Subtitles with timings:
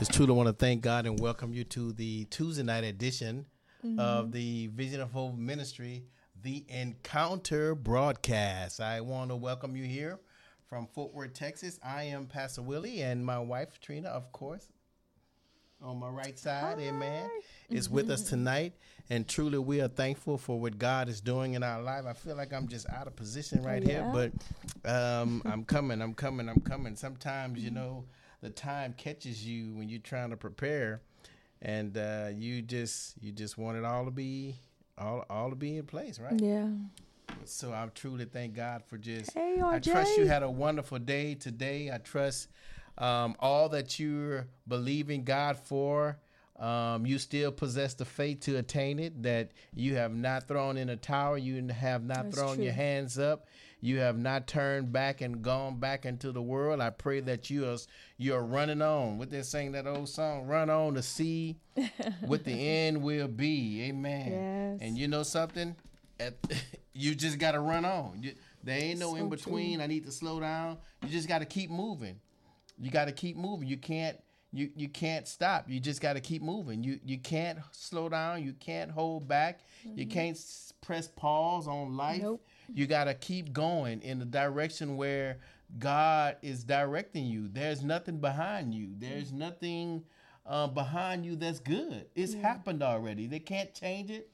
[0.00, 3.44] Just truly want to thank God and welcome you to the Tuesday night edition
[3.84, 4.00] mm-hmm.
[4.00, 6.04] of the Vision of Hope Ministry,
[6.42, 8.80] the Encounter broadcast.
[8.80, 10.18] I want to welcome you here
[10.70, 11.78] from Fort Worth, Texas.
[11.84, 14.72] I am Pastor Willie, and my wife Trina, of course,
[15.82, 16.84] on my right side, Hi.
[16.84, 17.28] amen,
[17.68, 18.72] is with us tonight.
[19.10, 22.06] And truly, we are thankful for what God is doing in our life.
[22.06, 24.10] I feel like I'm just out of position right yeah.
[24.10, 24.30] here,
[24.82, 26.96] but um, I'm coming, I'm coming, I'm coming.
[26.96, 28.06] Sometimes, you know,
[28.40, 31.02] the time catches you when you're trying to prepare,
[31.62, 34.56] and uh, you just you just want it all to be
[34.98, 36.40] all all to be in place, right?
[36.40, 36.68] Yeah.
[37.44, 39.32] So I truly thank God for just.
[39.32, 39.72] Hey, RJ.
[39.74, 41.90] I trust you had a wonderful day today.
[41.92, 42.48] I trust
[42.98, 46.18] um, all that you're believing God for.
[46.58, 49.22] Um, you still possess the faith to attain it.
[49.22, 51.38] That you have not thrown in a tower.
[51.38, 52.64] You have not That's thrown true.
[52.64, 53.46] your hands up.
[53.80, 56.80] You have not turned back and gone back into the world.
[56.80, 57.76] I pray that you are
[58.18, 59.18] you're running on.
[59.18, 61.56] What they're saying that old song, "Run on to see
[62.20, 64.30] what the end will be." Amen.
[64.30, 64.78] Yes.
[64.82, 65.74] And you know something,
[66.18, 66.34] At,
[66.92, 68.18] you just got to run on.
[68.22, 69.80] You, there ain't no so in between.
[69.80, 70.78] I need to slow down.
[71.02, 72.20] You just got to keep moving.
[72.78, 73.68] You got to keep moving.
[73.68, 74.18] You can't
[74.52, 75.66] you you can't stop.
[75.68, 76.82] You just got to keep moving.
[76.82, 78.42] You you can't slow down.
[78.42, 79.60] You can't hold back.
[79.86, 79.98] Mm-hmm.
[79.98, 80.38] You can't
[80.80, 82.22] press pause on life.
[82.22, 82.44] Nope.
[82.72, 85.38] You got to keep going in the direction where
[85.78, 87.48] God is directing you.
[87.48, 88.90] There's nothing behind you.
[88.98, 90.04] There's nothing
[90.46, 92.06] uh, behind you that's good.
[92.14, 92.42] It's yeah.
[92.42, 93.26] happened already.
[93.26, 94.30] They can't change it.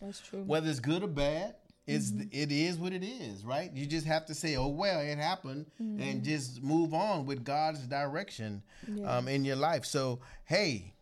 [0.00, 0.42] That's true.
[0.42, 2.28] Whether it's good or bad, it's mm-hmm.
[2.30, 3.70] it is what it is, right?
[3.72, 6.00] You just have to say, "Oh well, it happened," mm-hmm.
[6.00, 9.16] and just move on with God's direction yeah.
[9.16, 9.84] um, in your life.
[9.84, 10.94] So, hey,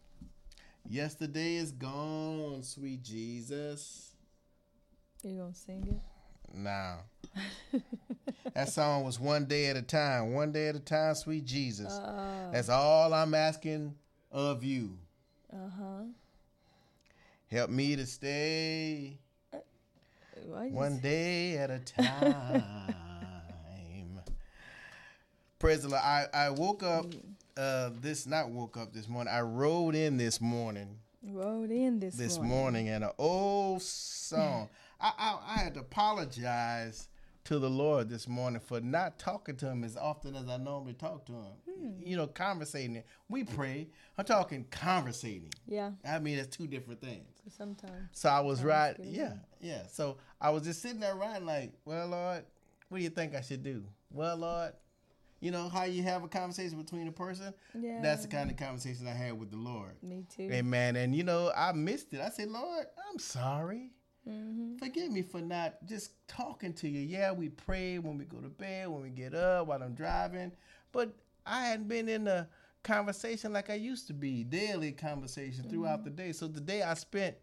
[0.89, 4.13] yesterday is gone, sweet Jesus.
[5.23, 6.18] You gonna sing it?
[6.55, 6.97] Nah.
[8.55, 10.33] that song was one day at a time.
[10.33, 11.93] One day at a time, sweet Jesus.
[11.93, 13.95] Uh, That's all I'm asking
[14.33, 14.99] of you.
[15.53, 16.03] Uh huh.
[17.51, 19.19] Help me to stay
[19.55, 19.59] uh,
[20.71, 22.65] one day at a time.
[25.59, 26.03] Praise the Lord.
[26.03, 27.07] I, I woke up
[27.57, 29.33] uh, this not woke up this morning.
[29.33, 30.99] I rode in this morning.
[31.23, 34.69] Rode in this this morning, morning and an old song.
[35.01, 37.09] I, I, I had to apologize
[37.45, 40.93] to the Lord this morning for not talking to him as often as I normally
[40.93, 41.53] talk to him.
[41.67, 41.91] Hmm.
[41.99, 43.03] You know, conversating.
[43.29, 43.89] We pray.
[44.19, 45.53] I'm talking conversating.
[45.67, 45.93] Yeah.
[46.07, 47.25] I mean, it's two different things.
[47.45, 48.09] So sometimes.
[48.13, 48.97] So I was right.
[49.03, 49.85] Yeah, yeah.
[49.91, 52.45] So I was just sitting there writing like, well, Lord,
[52.89, 53.85] what do you think I should do?
[54.11, 54.73] Well, Lord,
[55.41, 57.55] you know how you have a conversation between a person.
[57.75, 58.01] Yeah.
[58.03, 59.93] That's the kind of conversation I had with the Lord.
[60.03, 60.51] Me too.
[60.53, 60.97] Amen.
[60.97, 62.21] And you know, I missed it.
[62.21, 63.93] I said, Lord, I'm sorry.
[64.29, 64.77] Mm-hmm.
[64.77, 67.01] Forgive me for not just talking to you.
[67.01, 70.53] Yeah, we pray when we go to bed, when we get up, while I'm driving,
[70.93, 71.13] but
[71.47, 72.49] I hadn't been in a
[72.83, 75.71] conversation like I used to be, daily conversation mm-hmm.
[75.71, 76.33] throughout the day.
[76.33, 77.37] So the day I spent,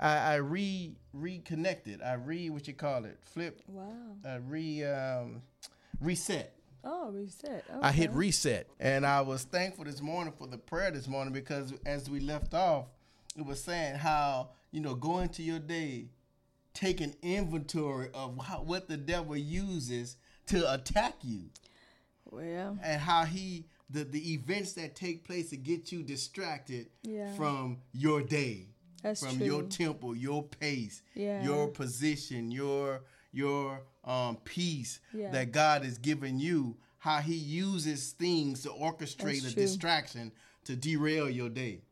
[0.00, 2.02] I, I re reconnected.
[2.02, 3.60] I re what you call it, flip.
[3.68, 3.92] Wow.
[4.24, 5.42] I re um,
[6.00, 6.54] reset.
[6.86, 7.64] Oh, reset.
[7.70, 7.78] Okay.
[7.80, 11.72] I hit reset, and I was thankful this morning for the prayer this morning because
[11.86, 12.86] as we left off,
[13.36, 16.08] it was saying how you know going to your day
[16.74, 21.44] taking inventory of how, what the devil uses to attack you.
[22.24, 27.32] Well, and how he the the events that take place to get you distracted yeah.
[27.34, 28.66] from your day,
[29.02, 29.46] That's from true.
[29.46, 31.44] your temple, your pace, yeah.
[31.44, 33.02] your position, your
[33.32, 35.30] your um peace yeah.
[35.30, 36.76] that God has given you.
[36.98, 39.62] How He uses things to orchestrate That's a true.
[39.62, 40.32] distraction
[40.64, 41.82] to derail your day,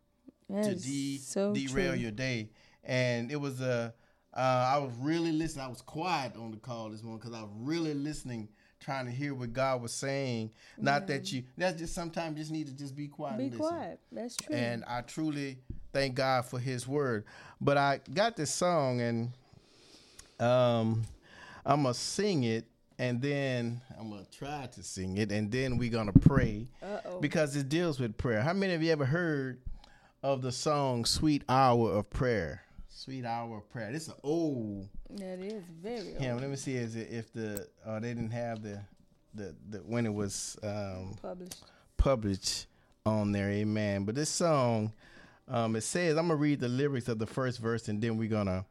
[0.49, 2.01] that to de- so derail true.
[2.01, 2.51] your day.
[2.85, 3.95] And it was a
[4.35, 4.41] uh,
[4.75, 5.65] I was really listening.
[5.65, 8.49] I was quiet on the call this morning because I was really listening,
[8.81, 10.51] trying to hear what God was saying.
[10.79, 11.43] Not that you.
[11.59, 13.39] That's just sometimes you just need to just be quiet.
[13.39, 14.01] Be quiet.
[14.11, 14.57] That's true.
[14.57, 15.59] And I truly
[15.93, 17.25] thank God for His word.
[17.61, 19.33] But I got this song and
[20.41, 21.03] um,
[21.67, 22.65] I'm gonna sing it.
[22.99, 27.21] And then I'm gonna try to sing it, and then we're gonna pray Uh-oh.
[27.21, 28.43] because it deals with prayer.
[28.43, 29.61] How many of you ever heard
[30.23, 32.63] of the song "Sweet Hour of Prayer"?
[32.95, 33.91] Sweet Hour of Prayer.
[33.93, 34.89] This is old.
[35.11, 38.63] That is very Yeah, let me see is it, if the uh, they didn't have
[38.63, 38.81] the
[39.35, 41.65] the, the when it was um, Published.
[41.97, 42.67] published
[43.07, 43.51] on there.
[43.51, 44.05] Amen.
[44.05, 44.93] But this song,
[45.49, 48.29] um, it says I'm gonna read the lyrics of the first verse and then we're
[48.29, 48.67] gonna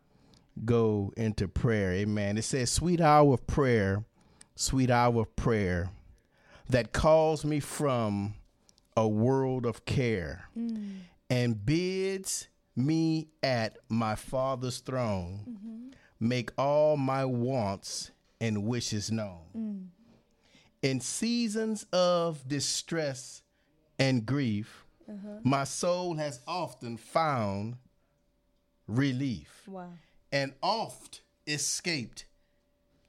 [0.65, 1.91] go into prayer.
[1.93, 2.37] Amen.
[2.37, 4.05] It says, "Sweet hour of prayer,
[4.55, 5.89] sweet hour of prayer,
[6.69, 8.35] that calls me from
[8.95, 10.99] a world of care Mm.
[11.29, 15.77] and bids me at my Father's throne." Mm-hmm.
[16.19, 19.39] make all my wants and wishes known.
[19.57, 19.87] Mm.
[20.83, 23.41] In seasons of distress
[23.97, 24.85] and grief,
[25.43, 27.75] my soul has often found
[28.87, 29.89] relief Wow.
[30.31, 32.25] and oft escaped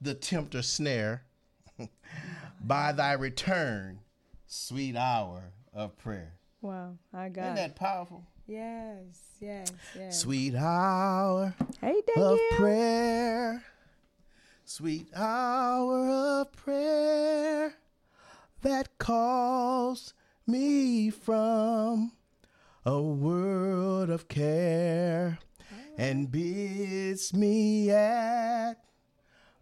[0.01, 1.23] the tempter's snare
[2.63, 3.99] by thy return,
[4.47, 6.33] sweet hour of prayer.
[6.61, 6.97] Wow.
[7.13, 8.25] I got Isn't that powerful?
[8.45, 9.37] Yes.
[9.39, 9.71] Yes.
[9.97, 10.19] Yes.
[10.19, 13.63] Sweet hour Hey, of prayer,
[14.65, 17.75] sweet hour of prayer
[18.61, 20.13] that calls
[20.45, 22.11] me from
[22.85, 25.39] a world of care
[25.97, 26.31] and ah.
[26.31, 28.73] bids me at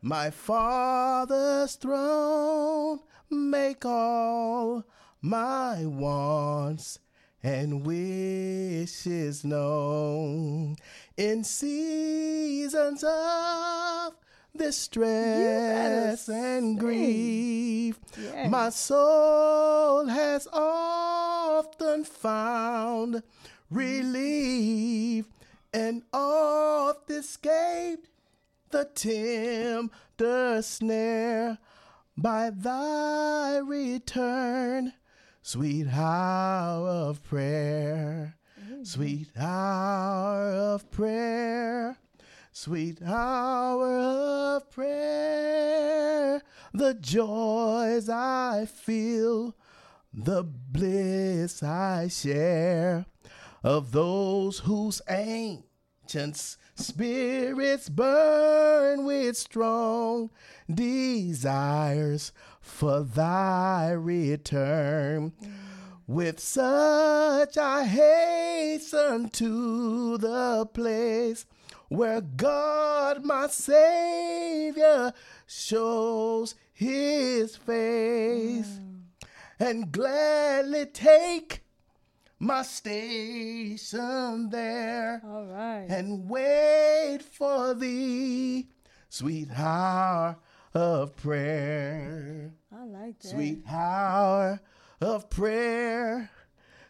[0.02, 3.00] my Father's throne
[3.30, 4.84] make all
[5.22, 6.98] my wants
[7.44, 10.76] and wishes known
[11.18, 14.14] in seasons of
[14.56, 18.00] distress and grief.
[18.22, 18.50] Yes.
[18.50, 23.24] My soul has often found
[23.70, 25.26] relief
[25.74, 28.10] and oft escaped
[28.72, 31.58] the tempter snare
[32.18, 34.94] by thy return,
[35.42, 38.84] sweet hour of prayer, mm-hmm.
[38.84, 41.98] sweet hour of prayer,
[42.52, 46.42] sweet hour of prayer.
[46.74, 49.56] The joys I feel,
[50.14, 53.06] the bliss I share.
[53.64, 60.32] Of those whose ancient spirits burn with strong
[60.74, 65.34] desires for thy return.
[66.08, 71.46] With such I hasten to the place
[71.90, 75.14] where God my Savior
[75.46, 79.02] shows his face mm.
[79.60, 81.64] and gladly take
[82.40, 85.86] my station there right.
[85.90, 88.68] and wait for thee,
[89.10, 90.38] sweet hour
[90.74, 93.28] of prayer, I like that.
[93.28, 94.62] sweet hour
[95.02, 96.32] of prayer,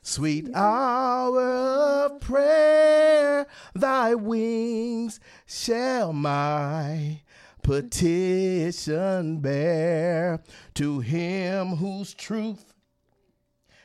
[0.02, 3.48] sweet hour of prayer.
[3.74, 7.22] Thy wings shall my
[7.64, 10.42] petition bear
[10.76, 12.74] to him whose truth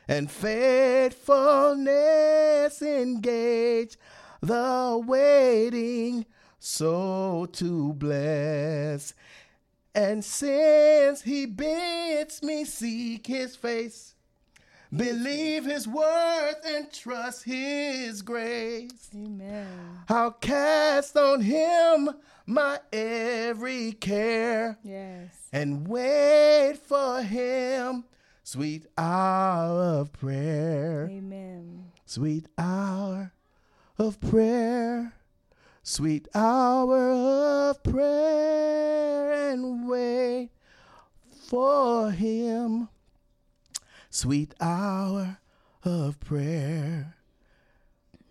[0.09, 3.97] and faithfulness engage
[4.41, 6.27] the waiting
[6.59, 9.15] soul to bless.
[9.97, 14.15] And since he bids me seek his face,
[14.95, 19.67] believe his word and trust his grace, Amen.
[20.11, 22.11] I'll cast on him
[22.45, 25.33] my every care Yes.
[25.51, 28.05] and wait for him.
[28.45, 31.91] Sweet hour of prayer, Amen.
[32.05, 33.33] sweet hour
[33.99, 35.15] of prayer,
[35.91, 40.51] sweet hour of prayer, and wait
[41.49, 42.89] for him.
[44.11, 45.39] Sweet hour
[45.85, 47.15] of prayer.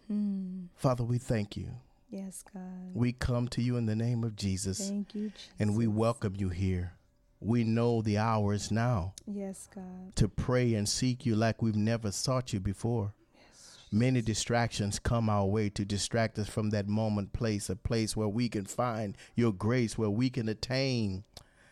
[0.08, 0.66] Hmm.
[0.76, 1.70] Father, we thank you.
[2.10, 2.62] Yes, God.
[2.94, 5.50] We come to you in the name of Jesus Thank you, Jesus.
[5.58, 6.92] and we welcome you here.
[7.40, 10.16] We know the hour is now Yes, God.
[10.16, 13.14] to pray and seek you like we've never sought you before.
[13.96, 18.28] Many distractions come our way to distract us from that moment place, a place where
[18.28, 21.24] we can find your grace, where we can attain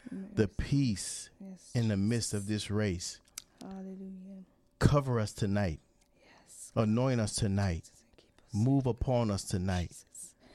[0.10, 1.70] the peace Yes.
[1.76, 3.20] in the midst of this race.
[3.62, 4.46] Hallelujah.
[4.80, 5.82] Cover us tonight,
[6.24, 6.72] Yes.
[6.78, 8.14] anoint us tonight, us.
[8.54, 10.06] move upon us tonight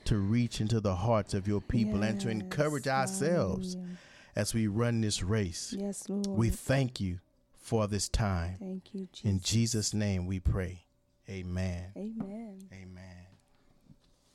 [0.06, 3.96] to reach into the hearts of your people and to encourage ourselves Hallelujah.
[4.34, 5.74] as we run this race.
[5.76, 6.28] Yes, Lord.
[6.28, 7.18] We thank you
[7.58, 8.56] for this time.
[8.58, 9.24] Thank you, Jesus.
[9.30, 10.86] In Jesus' name we pray.
[11.30, 11.92] Amen.
[11.96, 12.58] Amen.
[12.72, 13.26] Amen.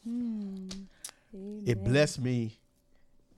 [0.03, 0.67] Hmm.
[1.33, 1.63] Amen.
[1.65, 2.59] It blessed me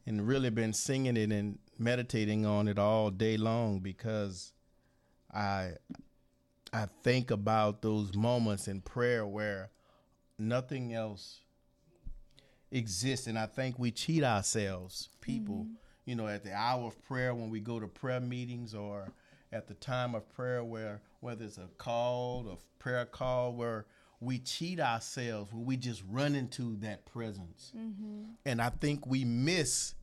[0.06, 4.52] and really been singing it and meditating on it all day long because
[5.34, 5.72] I
[6.74, 9.70] I think about those moments in prayer where
[10.38, 11.40] nothing else
[12.72, 15.68] exists and I think we cheat ourselves, people,
[16.06, 19.08] you know, at the hour of prayer when we go to prayer meetings or
[19.56, 23.86] at the time of prayer where whether it's a call, a prayer call where
[24.20, 27.72] we cheat ourselves when we just run into that presence.
[27.76, 28.24] Mm-hmm.
[28.46, 29.96] And I think we miss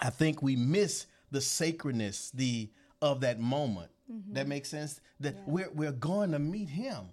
[0.00, 3.90] I think we miss the sacredness the of that moment.
[4.12, 4.34] Mm-hmm.
[4.34, 5.00] That makes sense.
[5.20, 7.08] That we're we're going to meet him.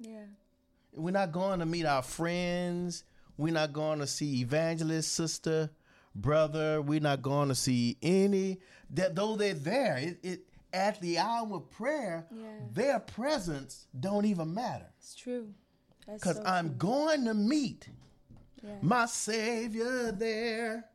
[0.00, 0.24] Yeah.
[0.96, 3.04] We're not going to meet our friends.
[3.36, 5.70] We're not going to see evangelist, sister,
[6.14, 6.80] brother.
[6.82, 9.96] We're not going to see any that though they're there.
[9.98, 10.40] It, it
[10.72, 12.46] at the hour of prayer, Yeah.
[12.72, 14.90] their presence don't even matter.
[14.98, 15.48] It's true.
[16.12, 16.76] Because so I'm true.
[16.78, 17.88] going to meet
[18.62, 18.76] Yeah.
[18.82, 20.86] my Savior there.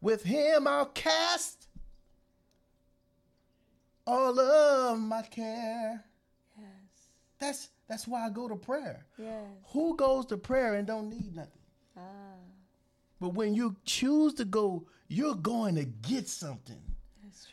[0.00, 1.68] With him I'll cast
[4.06, 6.04] all of my care.
[6.58, 6.66] Yes.
[7.38, 9.06] That's that's why I go to prayer.
[9.18, 9.44] Yes.
[9.72, 11.60] Who goes to prayer and don't need nothing?
[11.96, 12.00] Ah.
[13.22, 16.82] But when you choose to go, you're going to get something.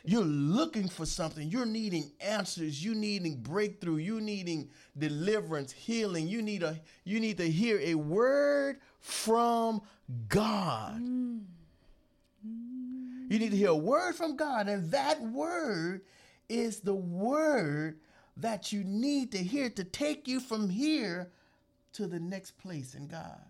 [0.04, 1.48] You're looking for something.
[1.48, 2.84] You're needing answers.
[2.84, 3.98] You needing breakthrough.
[3.98, 6.26] You needing deliverance, healing.
[6.26, 9.80] You need a you need to hear a word from
[10.28, 11.00] God.
[11.00, 11.42] Mm.
[12.44, 13.30] Mm.
[13.30, 16.00] You need to hear a word from God, and that word
[16.48, 18.00] is the word
[18.38, 21.30] that you need to hear to take you from here
[21.92, 23.40] to the next place in God.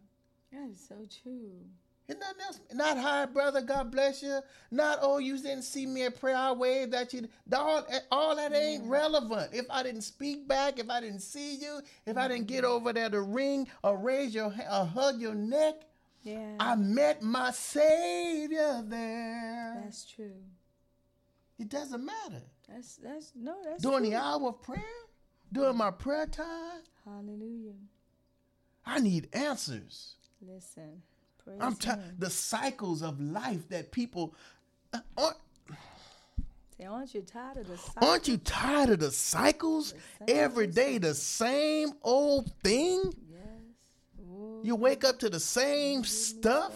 [0.52, 1.64] That is so true.
[2.10, 2.60] And nothing else.
[2.74, 3.62] Not hi, brother.
[3.62, 4.40] God bless you.
[4.72, 6.34] Not oh, you didn't see me at prayer.
[6.36, 7.28] I waved at you.
[7.54, 9.54] All, eh, all that ain't relevant.
[9.54, 12.92] If I didn't speak back, if I didn't see you, if I didn't get over
[12.92, 15.82] there to ring or raise your or hug your neck,
[16.22, 16.56] Yeah.
[16.58, 19.80] I met my Savior there.
[19.84, 20.42] that's true.
[21.60, 22.42] It doesn't matter.
[22.68, 23.54] That's that's no.
[23.64, 24.10] That's During true.
[24.10, 24.82] the hour of prayer,
[25.52, 27.74] during my prayer time, Hallelujah.
[28.84, 30.16] I need answers.
[30.40, 31.02] Listen.
[31.58, 32.20] Praise I'm tired.
[32.20, 34.34] The cycles of life that people
[34.92, 35.36] uh, aren't.
[36.78, 38.08] Say, aren't you tired of the cycle?
[38.08, 39.94] Aren't you tired of the cycles?
[40.26, 43.12] The Every day, the same old thing?
[43.30, 43.40] Yes.
[44.22, 46.72] Ooh, You wake up to the same stuff.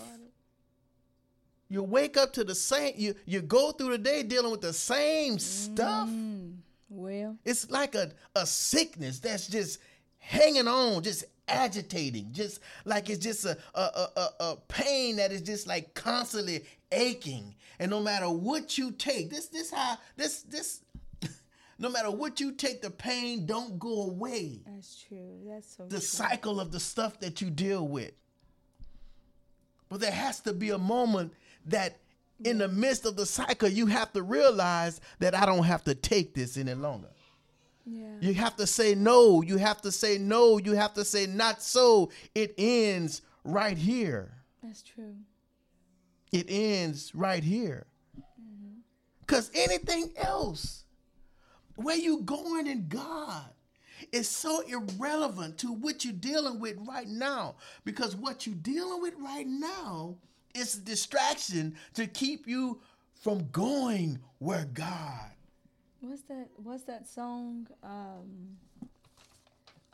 [1.70, 4.72] You wake up to the same, you, you go through the day dealing with the
[4.72, 6.08] same stuff.
[6.08, 6.56] Mm,
[6.90, 9.80] well, It's like a, a sickness that's just
[10.18, 15.42] hanging on, just agitating, just like it's just a, a, a, a, pain that is
[15.42, 17.54] just like constantly aching.
[17.78, 20.80] And no matter what you take, this this how this this
[21.78, 24.62] no matter what you take, the pain don't go away.
[24.66, 25.40] that's true.
[25.46, 26.00] That's so The true.
[26.00, 28.12] cycle of the stuff that you deal with.
[29.88, 31.34] But there has to be a moment
[31.66, 31.98] that
[32.42, 35.94] in the midst of the cycle, you have to realize that I don't have to
[35.94, 37.08] take this any longer.
[37.86, 38.16] Yeah.
[38.20, 39.42] You have to say no.
[39.42, 40.58] You have to say no.
[40.58, 42.10] You have to say not so.
[42.34, 44.32] It ends right here.
[44.62, 45.16] That's true.
[46.32, 47.86] It ends right here.
[48.18, 48.78] Mm-hmm.
[49.20, 50.84] Because anything else,
[51.76, 53.50] where you going in God,
[54.12, 57.56] is so irrelevant to what you're dealing with right now.
[57.84, 60.16] Because what you're dealing with right now
[60.54, 62.80] is a distraction to keep you
[63.22, 65.30] from going where God.
[66.06, 66.48] What's that?
[66.56, 67.66] What's that song?
[67.82, 68.58] Um.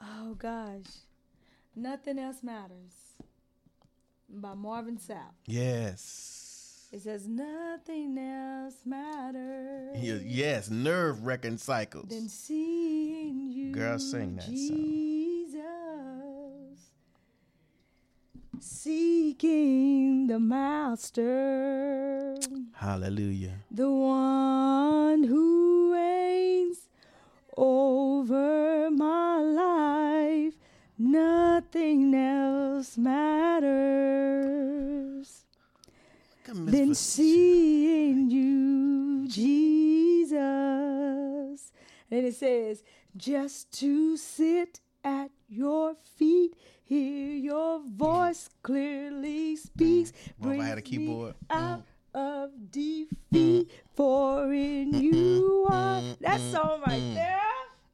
[0.02, 0.86] Oh gosh,
[1.76, 2.94] nothing else matters.
[4.32, 5.34] By Marvin Sapp.
[5.46, 6.88] Yes.
[6.92, 12.08] It says nothing else matters Yes, nerve wrecking cycles.
[12.08, 14.54] than seeing you, Girl, sing that song.
[14.56, 15.60] Jesus,
[18.58, 22.36] seeking the Master.
[22.74, 23.54] Hallelujah.
[23.70, 25.59] the one who
[31.02, 33.71] Nothing else matters
[36.47, 40.37] Look at Miss than seeing you, Jesus.
[42.11, 42.83] And it says,
[43.16, 46.54] just to sit at your feet,
[46.85, 50.12] hear your voice clearly speaks.
[50.38, 51.35] Well, if I had a keyboard.
[51.49, 51.57] Mm.
[51.57, 52.71] out of mm.
[52.71, 56.02] defeat, for in you are.
[56.21, 57.40] That song right there.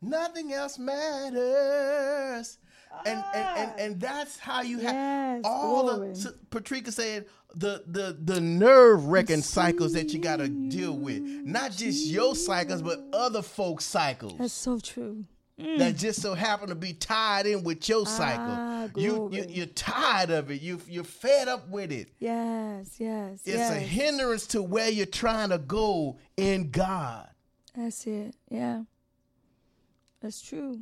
[0.02, 2.58] Nothing else matters.
[3.04, 6.08] And, and, and, and that's how you have Yes, all glory.
[6.10, 11.20] the so Patricia said the the the nerve wrecking cycles that you gotta deal with.
[11.22, 14.34] Not just your cycles, but other folks' cycles.
[14.38, 15.24] That's so true.
[15.58, 18.44] that just so happen to be tied in with your cycle.
[18.48, 20.60] Ah, you, you you're tired of it.
[20.60, 22.08] You you're fed up with it.
[22.18, 23.70] Yes, yes, It's yes.
[23.72, 27.28] a hindrance to where you're trying to go in God.
[27.74, 28.34] That's it.
[28.50, 28.82] Yeah.
[30.20, 30.80] That's true.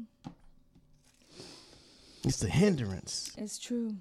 [2.24, 3.32] It's a hindrance.
[3.36, 3.96] It's true.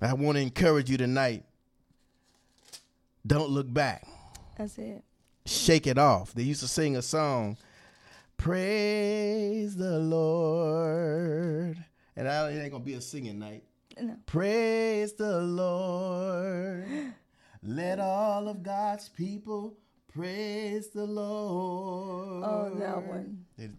[0.00, 1.44] I want to encourage you tonight.
[3.26, 4.06] Don't look back.
[4.56, 5.02] That's it.
[5.46, 6.32] Shake it off.
[6.34, 7.56] They used to sing a song,
[8.36, 11.76] Praise the Lord.
[12.16, 13.64] And I, it ain't going to be a singing night.
[14.00, 14.16] No.
[14.26, 16.86] Praise the Lord.
[17.62, 19.76] Let all of God's people
[20.12, 22.44] praise the Lord.
[22.46, 23.44] Oh, that one.
[23.58, 23.70] It-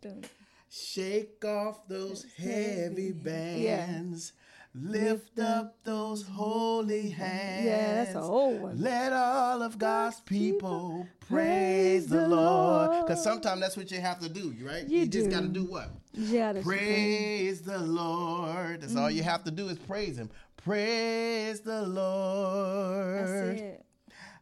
[0.00, 0.28] Don't-
[0.70, 3.14] Shake off those heavy heavy.
[3.24, 3.86] Yeah.
[3.86, 4.32] bands.
[4.78, 7.64] Lift up those holy hands.
[7.64, 8.82] Yeah, that's an old one.
[8.82, 13.06] Let all of God's people praise the Lord.
[13.06, 14.86] Because sometimes that's what you have to do, right?
[14.86, 15.34] You just do.
[15.34, 15.88] got to do what?
[16.12, 18.82] Yeah, Praise the Lord.
[18.82, 19.30] That's all you mm-hmm.
[19.30, 20.28] have to do is praise Him.
[20.58, 23.16] Praise the Lord.
[23.16, 23.85] That's it.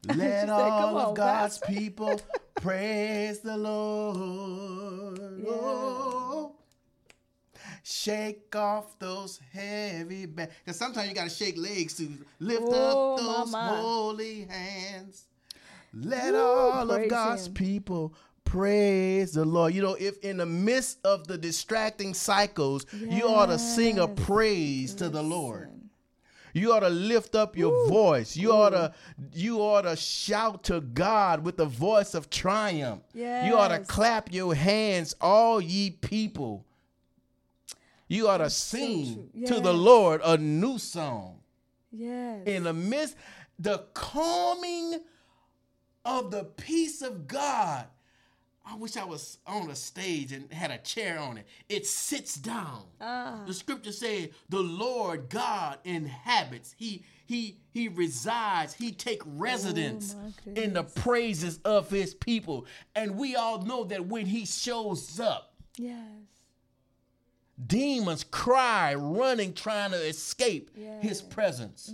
[0.17, 2.21] Let all "Come of on, God's Pastor." people
[2.61, 5.19] praise the Lord.
[5.39, 5.51] Yeah.
[5.51, 6.53] Oh.
[7.83, 10.53] Shake off those heavy bags.
[10.65, 12.09] Because sometimes you got to shake legs to
[12.41, 13.69] lift Oh, up those my.
[13.77, 15.25] holy hands.
[15.93, 17.55] Let Woo, all of God's him.
[17.55, 19.75] people praise the Lord.
[19.75, 24.07] You know, if in the midst of the distracting cycles, you ought to sing a
[24.09, 24.19] Yes.
[24.27, 25.71] praise to the Lord.
[26.55, 28.37] You ought to lift up your voice.
[28.37, 28.95] You ought to
[29.33, 33.03] you ought to shout to God with the voice of triumph.
[33.13, 36.65] You ought to clap your hands, all ye people.
[38.07, 39.47] You ought to sing true.
[39.47, 41.41] to the Lord a new song.
[41.91, 42.47] Yes.
[42.47, 43.17] In the midst,
[43.59, 45.01] the calming
[46.05, 47.87] of the peace of God.
[48.67, 51.47] I wish I was on a stage and had a chair on it.
[51.69, 52.83] It sits down.
[53.01, 56.75] ah, The scripture says the Lord God inhabits.
[56.79, 58.73] He he he resides.
[58.75, 62.67] He take residence Oh, in the praises of his people.
[62.95, 65.99] And we all know that when he shows up, yes.
[67.67, 71.23] demons cry, running, trying to escape his Yes.
[71.23, 71.31] Mm.
[71.31, 71.93] presence.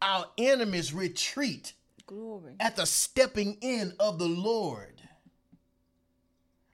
[0.00, 1.72] Our enemies retreat
[2.06, 2.54] Glory.
[2.60, 4.95] at the stepping in of the Lord.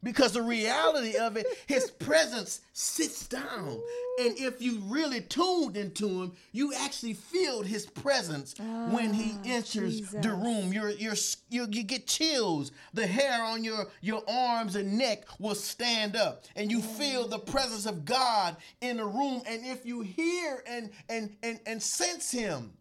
[0.04, 3.80] Because the reality of it, his presence sits down.
[4.20, 8.54] And if you really tuned into him, you actually feel his presence
[8.90, 10.22] when he Ah, enters Jesus.
[10.24, 10.72] the room.
[10.72, 11.14] You're, you're,
[11.50, 12.72] you you get chills.
[12.94, 16.44] The hair on your, your arms and neck will stand up.
[16.56, 19.42] And you feel the presence of God in the room.
[19.46, 22.72] And if you hear and, and, and, and sense him,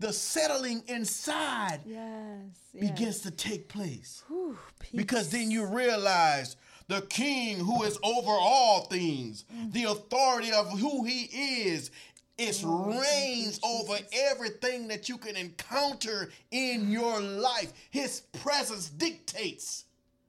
[0.00, 2.38] the settling inside Yes.
[2.72, 2.90] yes.
[2.90, 4.24] begins to take place.
[4.28, 4.56] Whew.
[4.94, 6.56] Because then you realize
[6.90, 9.72] the king who is over all things, mm.
[9.72, 11.22] the authority of who he
[11.68, 11.92] is,
[12.36, 17.72] is oh, reigns over everything that you can encounter in your life.
[17.90, 19.84] His presence dictates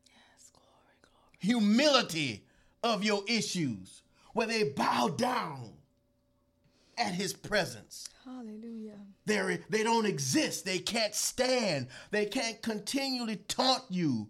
[0.05, 1.37] Yes, glory, glory.
[1.39, 2.43] humility
[2.83, 5.71] of your issues, where they bow down
[6.95, 8.07] at his presence.
[8.23, 8.99] Hallelujah.
[9.25, 10.63] They're, they don't exist.
[10.63, 11.87] They can't stand.
[12.11, 14.27] They can't continually taunt you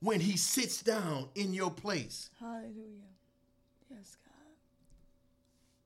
[0.00, 2.30] when he sits down in your place.
[2.38, 3.12] Hallelujah.
[3.90, 4.16] Yes,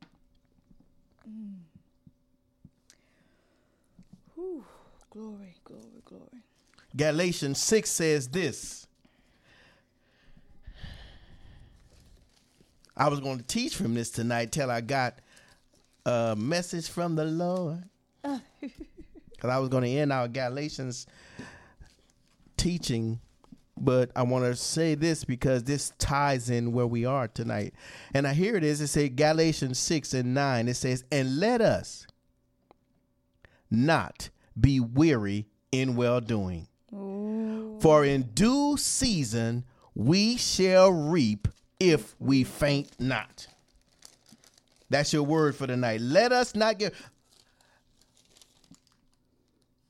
[0.03, 0.09] God.
[1.29, 1.57] Mm.
[4.35, 4.65] Whew.
[5.11, 6.43] Glory, glory, glory.
[6.97, 8.87] Galatians 6 says this.
[12.97, 15.19] I was going to teach from this tonight till I got
[16.05, 17.85] a message from the Lord.
[18.61, 21.07] Because I was going to end our Galatians
[22.59, 23.19] teaching,
[23.81, 27.75] but I want to say this because this ties in where we are tonight.
[28.15, 30.69] And I hear it is, it says Galatians 6 and 9.
[30.69, 32.07] It says, And let us
[33.71, 36.67] not be weary in well doing.
[36.91, 39.65] For in due season
[39.95, 43.47] we shall reap if we faint not.
[44.91, 46.01] That's your word for tonight.
[46.01, 46.95] Let us not get.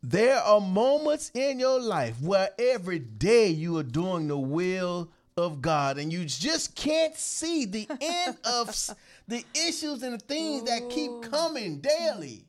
[0.03, 5.61] There are moments in your life where every day you are doing the will of
[5.61, 8.69] God and you just can't see the end of
[9.29, 12.45] the issues and the things that keep coming daily.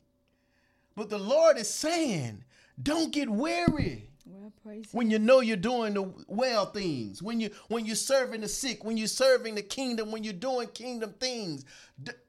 [0.95, 2.43] But the Lord is saying,
[2.81, 7.49] don't get weary well, praise when you know you're doing the well things when you
[7.67, 11.65] when you're serving the sick when you're serving the kingdom when you're doing kingdom things.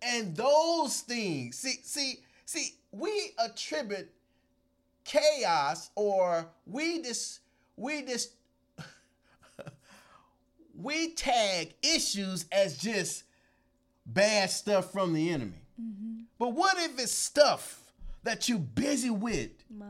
[0.03, 4.11] And those things see see see we attribute
[5.05, 7.41] chaos or we just
[7.77, 8.33] we just
[10.75, 13.25] we tag issues as just
[14.07, 16.23] bad stuff from the enemy mm-hmm.
[16.39, 17.83] but what if it's stuff
[18.25, 19.85] that you busy with my.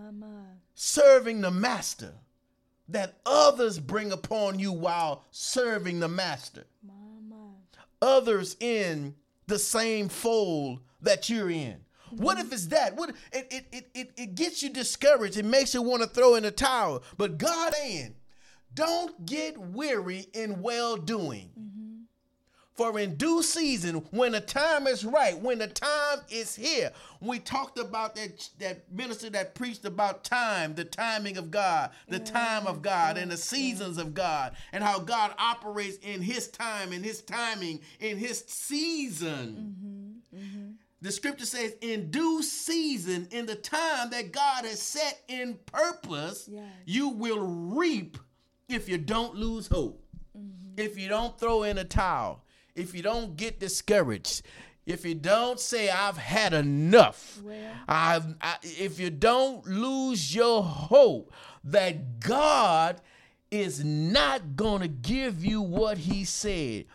[0.75, 2.15] serving the master
[2.89, 6.65] that others bring upon you while serving the master.
[6.87, 6.93] My.
[8.01, 9.15] Others in
[9.47, 11.77] the same fold that you're in.
[12.17, 12.97] What if it's that?
[12.97, 15.37] What it it, it, it, it gets you discouraged.
[15.37, 17.03] It makes you want to throw in the towel.
[17.17, 18.15] But God saying,
[18.75, 21.51] don't get weary in well doing.
[21.59, 21.83] Mm-hmm.
[22.75, 27.39] For in due season, when the time is right, when the time is here, we
[27.39, 32.67] talked about that that minister that preached about time, the timing of God, the time
[32.67, 37.03] of God, and the seasons of God, and how God operates in His time, in
[37.03, 39.77] His timing, in His season.
[39.79, 40.02] Mm-hmm.
[41.03, 46.49] The scripture says, in due season, in the time that God has set in purpose,
[46.51, 46.65] Yes.
[46.87, 48.17] you will reap
[48.69, 50.03] if you don't lose hope.
[50.39, 50.81] Mm-hmm.
[50.81, 52.45] If you don't throw in a towel,
[52.77, 54.43] if you don't get discouraged,
[54.87, 57.73] if you don't say, I've had enough, Well.
[57.89, 61.33] I've, I, if you don't lose your hope
[61.65, 63.01] that God
[63.51, 66.87] is not going to give you what He said.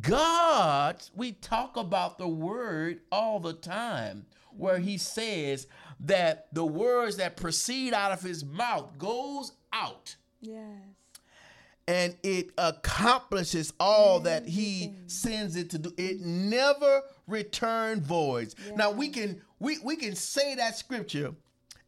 [0.00, 5.66] God, we talk about the word all the time, where He says
[6.00, 10.16] that the words that proceed out of His mouth goes out.
[10.40, 10.58] Yes.
[11.86, 15.92] and it accomplishes all that he sends it to do.
[15.98, 18.54] It never return voids.
[18.76, 21.34] Now we can we we can say that scripture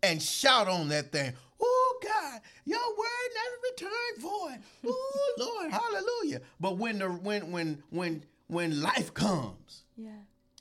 [0.03, 3.57] and shout on that thing oh god your word never
[3.89, 10.11] return void oh lord hallelujah but when the when when when when life comes Yeah.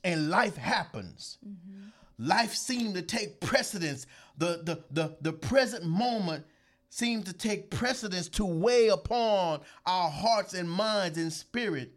[0.04, 1.38] and life happens.
[1.48, 1.90] Mm-hmm.
[2.18, 4.08] Life seemed to take precedence.
[4.40, 6.46] The, the, the, the present moment
[6.90, 11.92] seemed to take precedence to weigh upon our hearts and minds and spirit.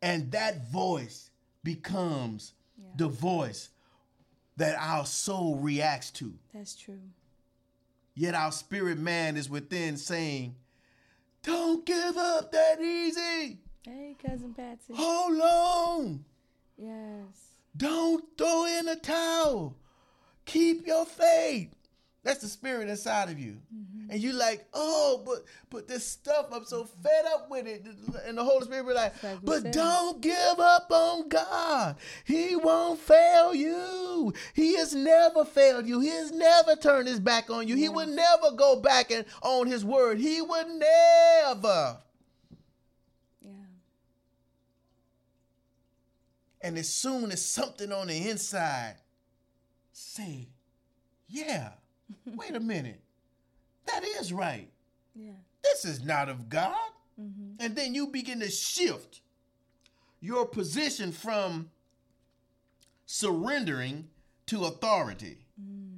[0.00, 1.30] And that voice
[1.62, 2.54] becomes
[2.96, 3.68] the voice
[4.56, 6.32] that our soul reacts to.
[6.52, 6.98] That's true.
[8.14, 10.56] Yet our spirit man is within saying,
[11.42, 13.58] Don't give up that easy.
[13.84, 14.94] Hey, cousin Patsy.
[14.94, 16.24] Hold on.
[16.76, 17.56] Yes.
[17.76, 19.76] Don't throw in a towel.
[20.44, 21.74] Keep your faith.
[22.24, 23.58] That's the spirit inside of you.
[23.74, 24.10] Mm-hmm.
[24.12, 27.84] And you like, oh, but but this stuff, I'm so fed up with it.
[28.26, 29.72] And the Holy Spirit be like, like but said.
[29.72, 31.96] don't give up on God.
[32.24, 34.32] He won't fail you.
[34.54, 35.98] He has never failed you.
[35.98, 37.74] He has never turned his back on you.
[37.74, 40.18] He would never go back and on his word.
[40.18, 41.98] He would never.
[43.40, 43.50] Yeah.
[46.60, 48.96] And as soon as something on the inside
[49.90, 50.50] say,
[51.26, 51.70] yeah,
[52.26, 53.00] wait a minute,
[53.86, 54.68] that is right.
[55.14, 55.32] Yeah.
[55.62, 56.76] This is not of God.
[57.20, 57.64] Mm-hmm.
[57.64, 59.20] And then you begin to shift
[60.20, 61.70] your position from
[63.06, 64.08] surrendering
[64.46, 65.38] to authority.
[65.60, 65.90] Mm.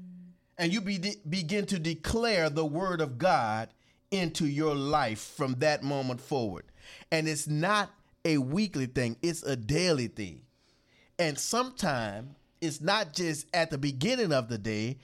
[0.59, 3.69] And you be, begin to declare the word of God
[4.11, 6.65] into your life from that moment forward.
[7.11, 7.91] And it's not
[8.25, 10.43] a weekly thing, it's a daily thing.
[11.19, 14.99] And sometimes it's not just at the beginning of the day,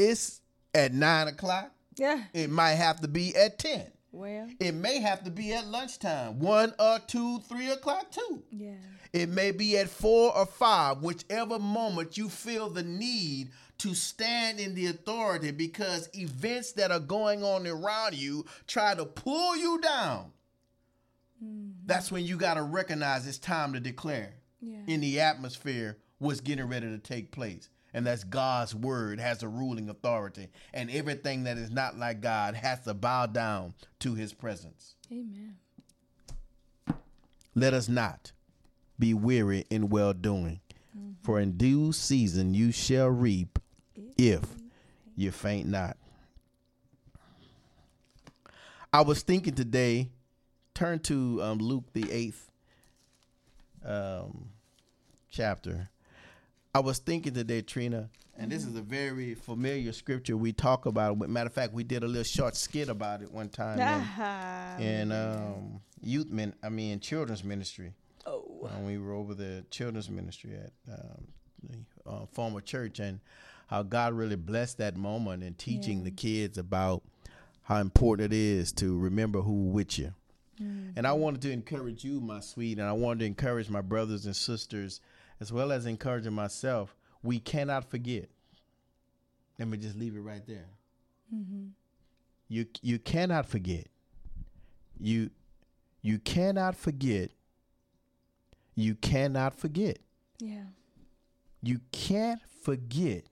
[0.00, 0.40] it's
[0.74, 1.72] at nine o'clock.
[1.96, 2.24] Yeah.
[2.32, 3.90] It might have to be at 10.
[4.12, 4.48] Well.
[4.58, 8.42] It may have to be at lunchtime, one or two, three o'clock too.
[8.50, 8.74] Yeah.
[9.12, 14.60] It may be at four or five, whichever moment you feel the need to stand
[14.60, 19.80] in the authority because events that are going on around you try to pull you
[19.80, 20.32] down.
[21.44, 21.70] Mm-hmm.
[21.86, 24.78] That's when you got to recognize it's time to declare Yeah.
[24.86, 27.68] in the atmosphere what's getting ready to take place.
[27.92, 30.48] And that's God's word has a ruling authority.
[30.72, 34.94] And everything that is not like God has to bow down to his presence.
[35.10, 35.56] Amen.
[37.54, 38.32] Let us not
[38.98, 40.60] be weary in well doing,
[41.22, 43.58] for in due season you shall reap
[44.16, 44.42] if
[45.16, 45.96] you faint not.
[48.92, 50.10] I was thinking today,
[50.74, 52.50] turn to um, Luke the eighth
[53.84, 54.50] um,
[55.30, 55.90] chapter.
[56.74, 61.18] I was thinking today, Trina, and this is a very familiar scripture we talk about.
[61.18, 63.80] Matter of fact, we did a little short skit about it one time
[64.78, 67.92] in, in um, youth min, I mean children's ministry.
[68.26, 68.44] oh.
[68.60, 71.26] When we were over the children's ministry at um,
[71.68, 73.18] the uh, former church, and
[73.66, 77.02] how God really blessed that moment in teaching the kids about
[77.62, 80.12] how important it is to remember who with you.
[80.94, 84.26] And I wanted to encourage you, my sweet, and I wanted to encourage my brothers
[84.26, 85.00] and sisters,
[85.40, 86.94] as well as encouraging myself.
[87.22, 88.28] We cannot forget.
[89.58, 90.68] Let me just leave it right there.
[91.34, 91.66] Mm-hmm.
[92.48, 93.86] You you cannot forget.
[94.98, 95.30] You
[96.02, 97.30] you cannot forget.
[98.74, 99.98] You cannot forget.
[100.38, 100.64] Yeah.
[101.62, 103.26] You can't forget.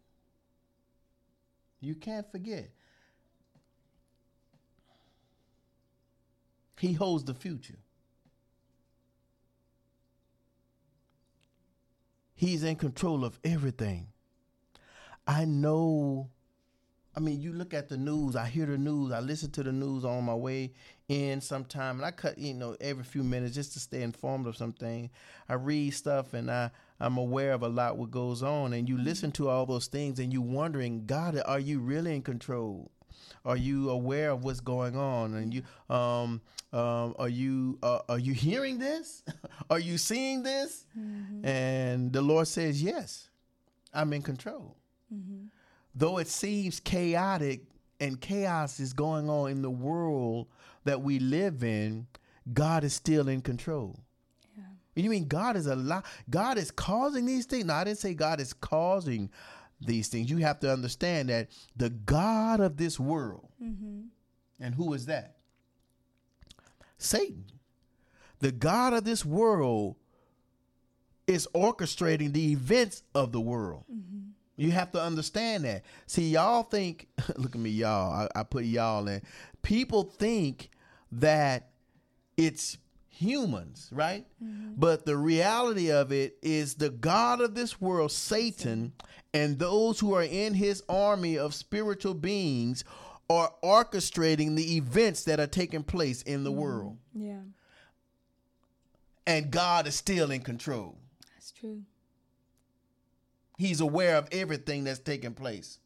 [1.81, 2.71] You can't forget.
[6.79, 7.79] He holds the future.
[12.39, 14.07] He's in control of everything.
[15.27, 16.31] I know.
[17.17, 19.73] I mean, you look at the news, I hear the news, I listen to the
[19.73, 20.73] news on my way
[21.09, 24.57] in sometime, and I cut, you know, every few minutes just to stay informed of
[24.57, 25.11] something.
[25.49, 26.71] I read stuff and I,
[27.01, 30.21] I'm aware of a lot what goes on, and you listen to all those things
[30.21, 32.93] and you wondering, God, are you really in control?
[33.45, 35.35] Are you aware of what's going on?
[35.35, 35.63] And you
[35.95, 36.41] um,
[36.73, 39.23] um, are you uh, are you hearing this?
[39.71, 40.87] are you seeing this?
[40.99, 41.45] Mm-hmm.
[41.47, 43.31] And the Lord says, Yes,
[43.93, 44.77] I'm in control.
[45.13, 45.47] Mm-hmm.
[45.95, 47.63] Though it seems chaotic
[48.01, 50.47] and chaos is going on in the world
[50.85, 52.07] that we live in,
[52.53, 53.99] God is still in control.
[54.57, 54.65] Yeah.
[55.03, 56.05] You mean God is a lot?
[56.31, 57.65] God is causing these things?
[57.65, 59.31] No, I didn't say God is causing
[59.81, 60.31] these things.
[60.31, 64.03] You have to understand that the God of this world, mm-hmm.
[64.61, 65.37] and who is that?
[66.99, 67.45] Satan.
[68.41, 69.97] The God of this world
[71.27, 73.85] is orchestrating the events of the world.
[73.93, 74.31] Mm-hmm.
[74.57, 75.85] You have to understand that.
[76.07, 78.29] See, y'all think, look at me, y'all.
[78.35, 79.23] I, I put y'all in.
[79.63, 80.71] People think
[81.13, 81.71] that
[82.37, 82.79] it's
[83.19, 84.25] humans, right?
[84.43, 84.75] Mm-hmm.
[84.77, 88.93] But the reality of it is the God of this world, Satan,
[89.35, 92.85] and those who are in his army of spiritual beings
[93.29, 96.61] are orchestrating the events that are taking place in the mm-hmm.
[96.61, 96.97] world.
[97.13, 97.41] Yeah.
[99.27, 100.97] And God is still in control.
[101.35, 101.83] That's true.
[103.59, 105.81] He's aware of everything that's taking place.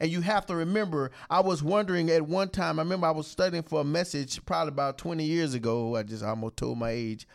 [0.00, 3.26] And you have to remember, I was wondering at one time, I remember I was
[3.26, 5.96] studying for a message probably about 20 years ago.
[5.96, 7.26] I just almost told my age.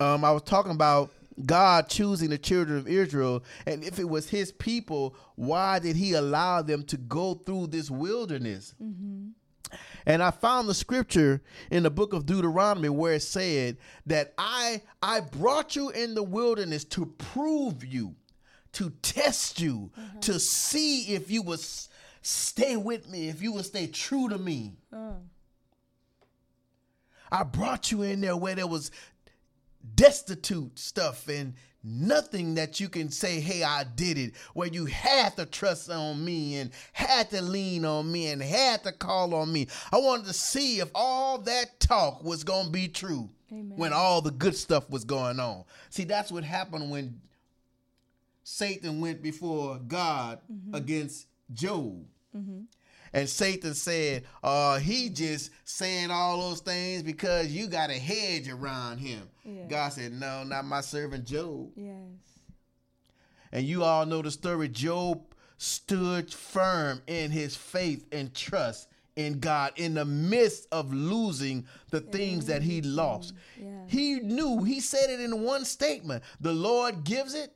[0.00, 1.12] Um, I was talking about
[1.46, 3.42] God choosing the children of Israel.
[3.66, 7.90] And if it was his people, why did he allow them to go through this
[7.90, 8.74] wilderness?
[8.82, 9.30] Mm-hmm.
[10.04, 14.82] And I found the scripture in the book of Deuteronomy where it said that I
[15.02, 18.16] I brought you in the wilderness to prove you,
[18.72, 20.20] to test you, mm-hmm.
[20.20, 21.88] to see if you was
[22.22, 24.76] stay with me, if you would stay true to me.
[24.94, 25.20] Mm.
[27.30, 28.90] I brought you in there where there was
[29.94, 35.36] destitute stuff and nothing that you can say, hey, I did it, where you had
[35.36, 39.52] to trust on me and had to lean on me and had to call on
[39.52, 39.68] me.
[39.90, 43.76] I wanted to see if all that talk was going to be true Amen.
[43.76, 45.64] when all the good stuff was going on.
[45.90, 47.20] See, that's what happened when
[48.44, 50.74] Satan went before God mm-hmm.
[50.74, 52.04] against Job.
[52.36, 52.62] Mm-hmm.
[53.14, 58.48] And Satan said, uh, he just saying all those things because you got a hedge
[58.48, 59.28] around him.
[59.44, 59.64] Yeah.
[59.68, 61.70] God said, No, not my servant Job.
[61.76, 61.94] Yes.
[63.52, 64.68] And you all know the story.
[64.68, 65.20] Job
[65.58, 72.00] stood firm in his faith and trust in God in the midst of losing the
[72.00, 73.34] things that he lost.
[73.60, 73.68] Yeah.
[73.86, 77.52] He knew, he said it in one statement the Lord gives it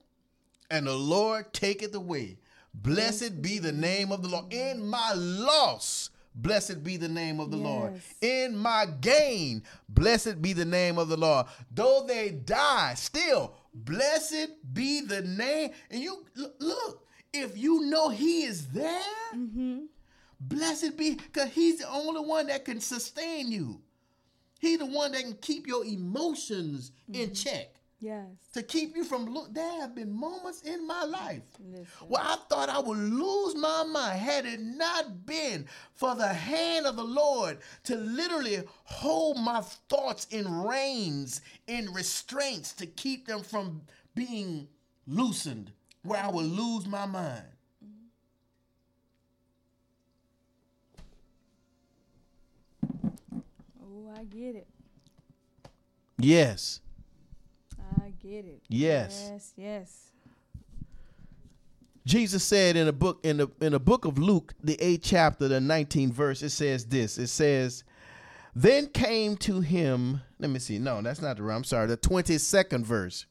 [0.70, 2.38] and the Lord taketh away.
[2.82, 4.52] Blessed be the name of the Lord.
[4.52, 7.64] In my loss, blessed be the name of the yes.
[7.64, 8.00] Lord.
[8.20, 11.46] In my gain, blessed be the name of the Lord.
[11.70, 15.70] Though they die, still, blessed be the name.
[15.90, 16.26] And you
[16.60, 19.02] look, if you know He is there,
[19.34, 19.86] mm-hmm.
[20.38, 23.80] blessed be, because He's the only one that can sustain you.
[24.60, 27.22] He's the one that can keep your emotions mm-hmm.
[27.22, 27.75] in check.
[27.98, 28.26] Yes.
[28.52, 31.86] To keep you from look, there have been moments in my life Listen.
[32.08, 36.84] where I thought I would lose my mind had it not been for the hand
[36.84, 43.42] of the Lord to literally hold my thoughts in reins, in restraints to keep them
[43.42, 43.80] from
[44.14, 44.68] being
[45.06, 47.44] loosened, where I would lose my mind.
[53.82, 54.66] Oh, I get it.
[56.18, 56.80] Yes
[58.26, 58.62] get it.
[58.68, 59.30] Yes.
[59.30, 60.10] Yes, yes.
[62.04, 65.48] Jesus said in a book in the in the book of Luke, the eighth chapter,
[65.48, 67.18] the 19th verse, it says this.
[67.18, 67.82] It says,
[68.54, 70.78] Then came to him, let me see.
[70.78, 71.56] No, that's not the right.
[71.56, 73.26] I'm sorry, the 22nd verse.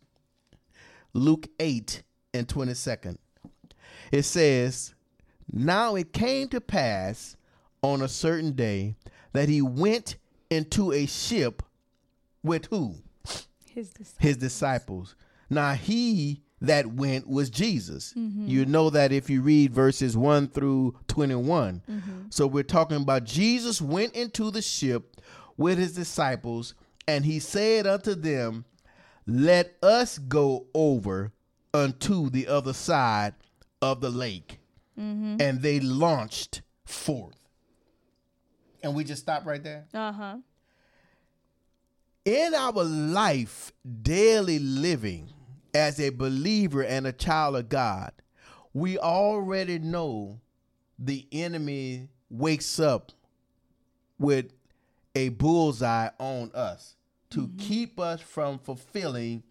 [1.13, 2.03] Luke 8
[2.33, 3.17] and 22nd.
[4.11, 4.93] It says,
[5.51, 7.37] Now it came to pass
[7.81, 8.95] on a certain day
[9.31, 10.17] that he went
[10.49, 11.63] into a ship
[12.43, 12.95] with who?
[13.75, 14.17] His disciples.
[14.19, 15.15] His disciples.
[15.49, 18.13] Now he that went was Jesus.
[18.17, 18.47] Mm-hmm.
[18.47, 21.83] You know that if you read verses 1 through 21.
[21.89, 22.11] Mm-hmm.
[22.29, 25.21] So we're talking about Jesus went into the ship
[25.57, 26.73] with his disciples
[27.07, 28.65] and he said unto them,
[29.27, 31.33] Let us go over
[31.73, 33.35] unto the other side
[33.81, 34.59] of the lake.
[34.97, 35.37] Mm-hmm.
[35.41, 37.35] And they launched forth.
[38.81, 39.85] And we just stop right there.
[39.93, 40.37] Uh huh
[42.25, 45.29] in our life, daily living
[45.73, 48.11] as a believer and a child of God,
[48.73, 50.39] we already know
[50.97, 53.11] the enemy wakes up
[54.17, 54.51] with
[55.15, 56.95] a bullseye on us
[57.29, 57.57] to mm-hmm.
[57.57, 59.43] keep us from fulfilling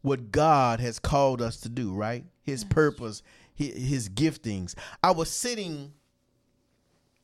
[0.00, 2.24] what God has called us to do, right?
[2.42, 3.22] His purpose,
[3.54, 4.74] his, his giftings.
[5.02, 5.92] I was sitting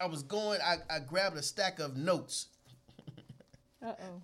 [0.01, 0.61] I was going.
[0.65, 2.47] I, I grabbed a stack of notes
[3.85, 4.23] Uh oh.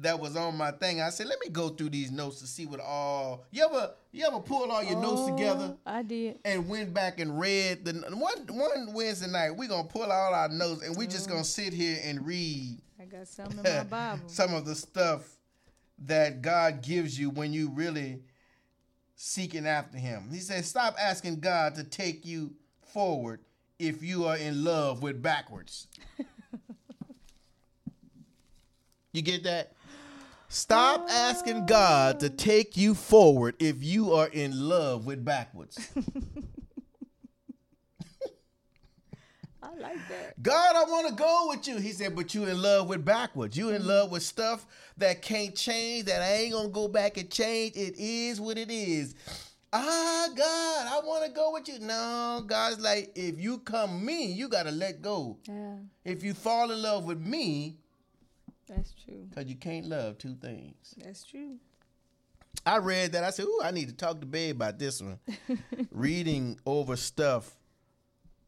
[0.00, 1.00] That was on my thing.
[1.00, 3.44] I said, let me go through these notes to see what all.
[3.50, 6.38] You ever you ever pull all your notes together Oh, I did.
[6.44, 9.52] and went back and read the one one Wednesday night?
[9.56, 11.32] We are gonna pull all our notes and we just Mm.
[11.32, 14.28] gonna sit here and read I got some in my Bible.
[14.28, 15.22] some of the stuff
[16.06, 18.20] that God gives you when you really
[19.16, 20.28] seeking after Him.
[20.32, 22.54] He says, stop asking God to take you
[22.92, 23.40] forward
[23.78, 25.88] if you are in love with backwards.
[29.12, 29.72] you get that?
[30.52, 35.78] Stop asking God to take you forward if you are in love with backwards.
[39.62, 40.42] I like that.
[40.42, 41.76] God, I want to go with you.
[41.76, 43.56] He said, but you in love with backwards.
[43.56, 47.30] You in love with stuff that can't change, that I ain't gonna go back and
[47.30, 47.76] change.
[47.76, 49.14] It is what it is.
[49.72, 51.78] Ah, God, I want to go with you.
[51.78, 55.38] No, God's like, if you come me, you gotta let go.
[55.46, 57.76] Yeah, If you fall in love with me,
[58.70, 59.26] that's true.
[59.28, 60.94] because you can't love two things.
[60.96, 61.56] That's true.
[62.66, 63.24] I read that.
[63.24, 65.18] I said, "Ooh, I need to talk to Babe about this one."
[65.90, 67.56] Reading over stuff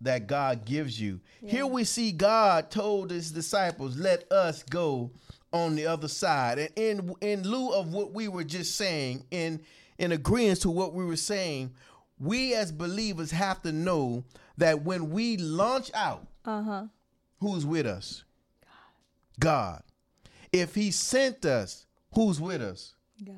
[0.00, 1.20] that God gives you.
[1.44, 5.10] Here we see God told his disciples, "Let us go
[5.52, 9.60] on the other side." And in in lieu of what we were just saying, in
[9.98, 11.72] in agreement to what we were saying,
[12.18, 14.24] we as believers have to know
[14.58, 16.86] that when we launch out, Uh huh.
[17.38, 18.24] who's with us?
[19.38, 19.80] God.
[19.80, 19.82] God.
[20.52, 22.94] If he sent us, who's with us?
[23.24, 23.36] God.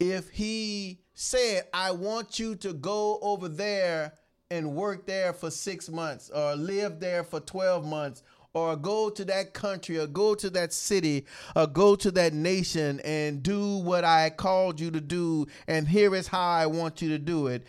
[0.00, 4.14] if he said, I want you to go over there
[4.50, 8.22] and work there for six months or live there for 12 months
[8.54, 12.98] or go to that country or go to that city or go to that nation
[13.00, 17.10] and do what I called you to do, and here is how I want you
[17.10, 17.66] to do it,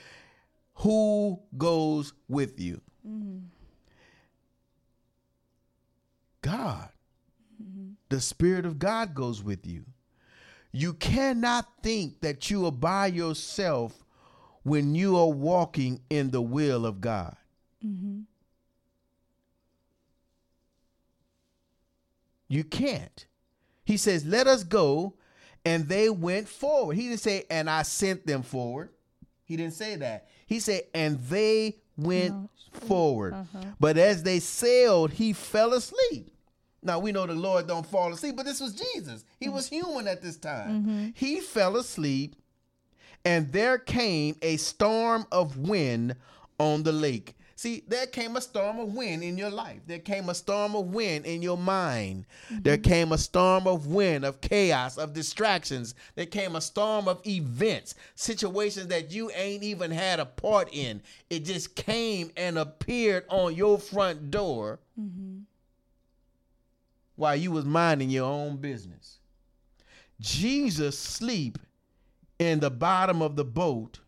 [0.75, 2.79] who goes with you?
[3.05, 3.39] Mm-hmm.
[6.41, 6.89] God.
[8.09, 9.85] The Spirit of God goes with you.
[10.71, 14.03] You cannot think that you are by yourself
[14.63, 17.35] when you are walking in the will of God.
[17.85, 18.21] Mm-hmm.
[22.47, 23.25] You can't.
[23.85, 25.15] He says, Let us go.
[25.65, 26.95] And they went forward.
[26.95, 28.89] He didn't say, And I sent them forward.
[29.43, 30.27] He didn't say that.
[30.45, 33.35] He said, And they went forward.
[33.79, 36.33] But as they sailed, he fell asleep.
[36.81, 39.25] Now we know the Lord don't fall asleep, but this was Jesus.
[39.39, 40.69] He was human at this time.
[40.69, 41.07] Mm-hmm.
[41.13, 42.35] He fell asleep,
[43.25, 46.15] and there came a storm of wind
[46.59, 47.35] on the lake.
[47.59, 49.81] See, there came a storm of wind in your life.
[49.85, 52.25] There came a storm of wind in your mind.
[52.49, 52.89] There mm-hmm.
[52.89, 55.93] came a storm of wind, of chaos, of distractions.
[56.15, 61.01] There came a storm of events, situations that you ain't even had a part in.
[61.29, 65.39] It just came and appeared on your front door mm-hmm.
[67.19, 69.19] While you was minding your own business.
[70.21, 71.59] Jesus sleep
[72.39, 73.99] in the bottom of the boat,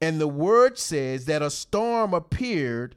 [0.00, 2.96] and the word says that a storm appeared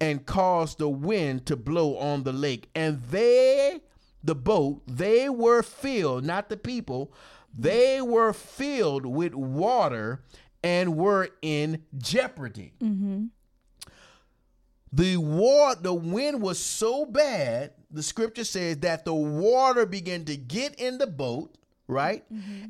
[0.00, 2.68] and caused the wind to blow on the lake.
[2.74, 3.80] And they,
[4.24, 7.12] the boat, they were filled, not the people,
[7.56, 10.24] they were filled with water
[10.64, 12.72] and were in jeopardy.
[12.82, 13.26] Mm-hmm.
[14.92, 20.36] The war, the wind was so bad, the scripture says that the water began to
[20.36, 21.56] get in the boat,
[21.88, 22.24] right?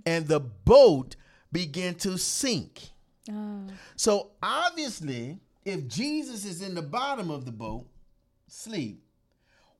[0.04, 1.16] And the boat
[1.52, 2.90] began to sink.
[3.30, 3.60] Ah.
[3.96, 7.86] So obviously, if Jesus is in the bottom of the boat,
[8.46, 9.02] sleep,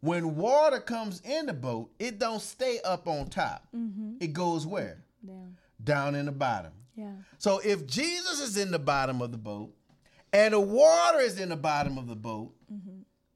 [0.00, 3.66] when water comes in the boat, it don't stay up on top.
[4.20, 5.04] It goes where?
[5.26, 5.56] Down.
[5.82, 6.72] Down in the bottom.
[6.96, 7.12] Yeah.
[7.38, 9.70] So if Jesus is in the bottom of the boat
[10.32, 12.54] and the water is in the bottom of the boat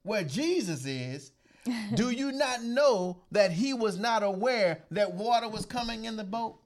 [0.03, 1.33] where Jesus is,
[1.95, 6.25] do you not know that he was not aware that water was coming in the
[6.25, 6.59] boat?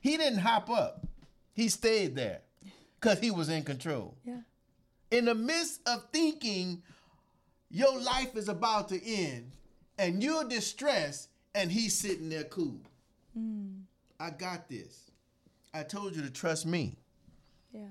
[0.00, 1.06] He didn't hop up.
[1.54, 2.40] He stayed there
[3.00, 4.16] because he was in control.
[4.24, 4.40] Yeah.
[5.10, 6.82] In the midst of thinking
[7.70, 9.52] your life is about to end
[9.98, 12.80] and you're distressed and he's sitting there cool.
[13.34, 13.80] Hmm.
[14.20, 15.10] I got this.
[15.74, 16.96] I told you to trust me.
[17.72, 17.82] Yeah.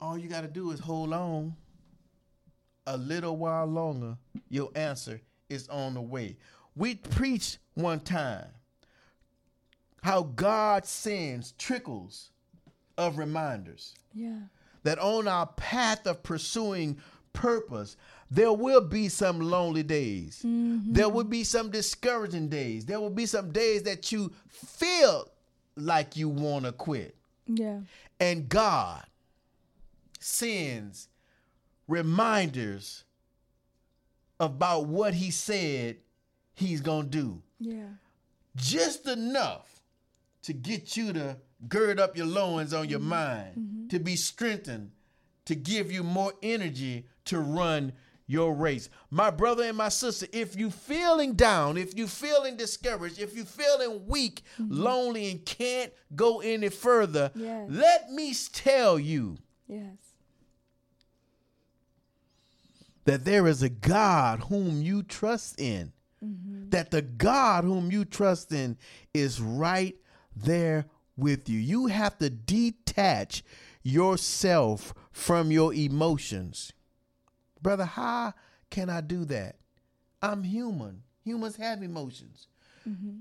[0.00, 1.56] All you got to do is hold on
[2.86, 4.16] a little while longer.
[4.48, 6.36] Your answer is on the way.
[6.76, 8.46] We preached one time
[10.02, 12.30] how God sends trickles
[12.98, 14.40] of reminders Yeah.
[14.82, 16.98] that on our path of pursuing
[17.32, 17.96] purpose,
[18.30, 20.42] there will be some lonely days.
[20.44, 20.92] Mm-hmm.
[20.92, 22.84] There will be some discouraging days.
[22.86, 25.28] There will be some days that you feel
[25.76, 27.16] like you want to quit.
[27.46, 27.80] Yeah.
[28.20, 29.04] And God
[30.20, 31.08] sends
[31.88, 33.04] reminders
[34.40, 35.98] about what he said
[36.54, 37.42] he's going to do.
[37.58, 37.88] Yeah.
[38.56, 39.82] Just enough
[40.42, 41.36] to get you to
[41.68, 43.08] gird up your loins on your mm-hmm.
[43.08, 43.88] mind, mm-hmm.
[43.88, 44.90] to be strengthened,
[45.46, 47.92] to give you more energy to run
[48.26, 48.88] your race.
[49.10, 53.44] My brother and my sister, if you feeling down, if you feeling discouraged, if you
[53.44, 54.74] feeling weak, mm-hmm.
[54.74, 57.66] lonely and can't go any further, Yes.
[57.70, 60.13] let me tell you Yes.
[63.04, 65.92] That there is a God whom you trust in.
[66.24, 66.70] Mm-hmm.
[66.70, 68.78] That the God whom you trust in
[69.12, 69.94] is right
[70.34, 70.86] there
[71.16, 71.58] with you.
[71.58, 73.44] You have to detach
[73.82, 76.72] yourself from your emotions.
[77.60, 78.34] Brother, how
[78.70, 79.56] can I do that?
[80.22, 81.02] I'm human.
[81.24, 82.48] Humans have emotions.
[82.88, 83.18] Mm-hmm.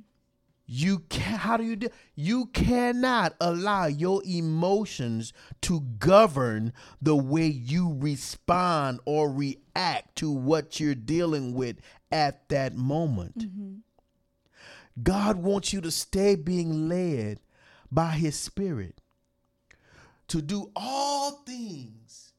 [0.66, 7.47] You can how do you do you cannot allow your emotions to govern the way
[7.47, 11.78] you respond or react to what you're dealing with
[12.11, 13.39] at that moment.
[13.39, 13.74] Mm-hmm.
[15.01, 17.39] God wants you to stay being led
[17.91, 19.01] by his spirit
[20.28, 22.32] to do all things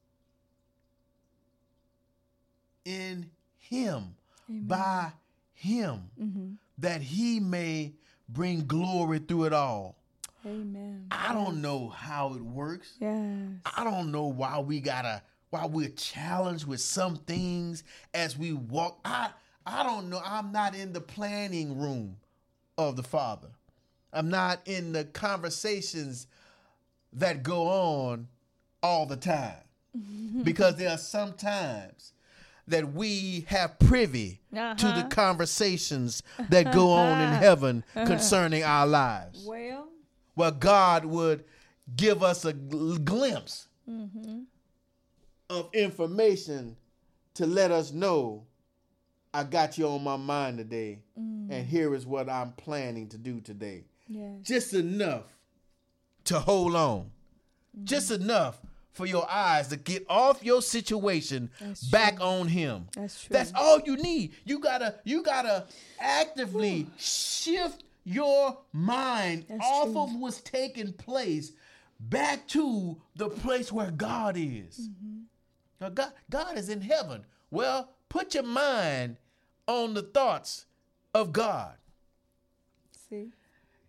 [2.84, 4.14] in him
[4.48, 5.12] by
[5.52, 6.52] him mm-hmm.
[6.78, 7.92] that he may
[8.28, 9.96] bring glory through it all.
[10.46, 11.06] Amen.
[11.10, 12.94] I don't know how it works.
[13.00, 13.50] Yes.
[13.64, 18.98] I don't know why we gotta why we're challenged with some things as we walk.
[19.04, 19.30] I
[19.66, 20.20] I don't know.
[20.24, 22.16] I'm not in the planning room
[22.76, 23.48] of the Father.
[24.12, 26.26] I'm not in the conversations
[27.14, 28.28] that go on
[28.82, 29.54] all the time.
[30.42, 32.12] because there are some times
[32.68, 35.08] that we have privy to the Uh-huh.
[35.08, 38.06] conversations that go on in heaven uh-huh.
[38.06, 39.44] concerning our lives.
[39.46, 39.88] Well,
[40.34, 41.44] where God would
[41.94, 44.40] give us a gl- glimpse mm-hmm.
[45.50, 46.76] of information
[47.34, 48.46] to let us know
[49.34, 51.50] I got you on my mind today, mm.
[51.50, 53.84] and here is what I'm planning to do today.
[54.06, 54.30] yes.
[54.42, 55.24] Just enough
[56.26, 57.10] to hold on,
[57.82, 58.22] just mm-hmm.
[58.22, 58.60] enough
[58.94, 62.86] for your eyes to get off your situation That's back on Him.
[62.96, 63.34] That's true.
[63.34, 64.34] That's all you need.
[64.44, 65.66] You gotta you gotta
[65.98, 70.02] actively shift your mind That's off true.
[70.02, 71.52] of what's taking place
[71.98, 74.88] back to the place where God is.
[74.88, 75.20] Mm-hmm.
[75.80, 77.24] Now God, God is in heaven.
[77.50, 79.16] Well, put your mind
[79.66, 80.66] on the thoughts
[81.12, 81.74] of God.
[83.08, 83.32] See.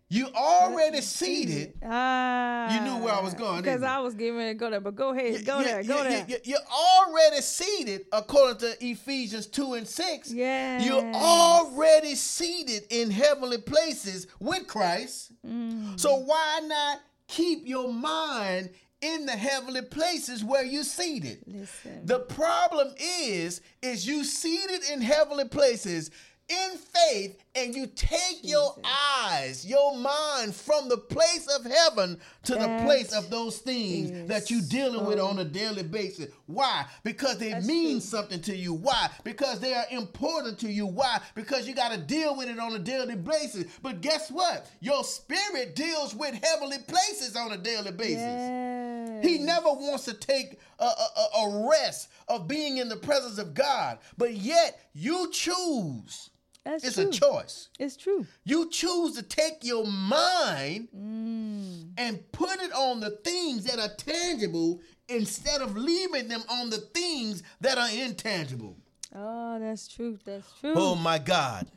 [0.08, 1.74] You already seated.
[1.84, 2.74] Ah.
[2.76, 3.82] You knew where I was going, Because?
[3.82, 5.44] I was getting ready to go there, but go ahead.
[5.46, 5.82] Go You- there.
[5.82, 6.26] you- Go you- there.
[6.30, 10.32] you- You're already seated, according to Ephesians 2 and 6.
[10.32, 10.86] Yes.
[10.86, 15.32] You're already seated in heavenly places with Christ.
[15.46, 16.00] Mm.
[16.00, 18.70] So why not keep your mind
[19.02, 21.40] in the heavenly places where you're seated?
[21.48, 22.06] Listen.
[22.06, 26.12] The problem is, is you seated in heavenly places
[26.48, 28.76] in faith, and you take your
[29.24, 34.52] eyes, your mind from the place of heaven to the place of those things that
[34.52, 35.28] you're dealing with oh.
[35.28, 36.32] on a daily basis.
[36.46, 36.86] Why?
[37.04, 38.00] Because they mean true.
[38.02, 38.74] something to you.
[38.74, 39.10] Why?
[39.24, 40.86] Because they are important to you.
[40.86, 41.20] Why?
[41.34, 43.66] Because you got to deal with it on a daily basis.
[43.82, 44.70] But guess what?
[44.82, 48.18] Your spirit deals with heavenly places on a daily basis.
[48.18, 49.26] yes.
[49.26, 53.54] He never wants to take a, a- a rest of being in the presence of
[53.54, 56.30] God, but yet you choose.
[56.66, 57.10] That's It's true.
[57.10, 57.70] a choice.
[57.80, 58.26] It's true.
[58.44, 61.92] You choose to take your mind Mm.
[61.98, 66.80] and put it on the things that are tangible instead of leaving them on the
[66.80, 68.76] things that are intangible.
[69.14, 70.22] Oh, that's truth.
[70.26, 70.74] That's true.
[70.76, 71.68] Oh my God.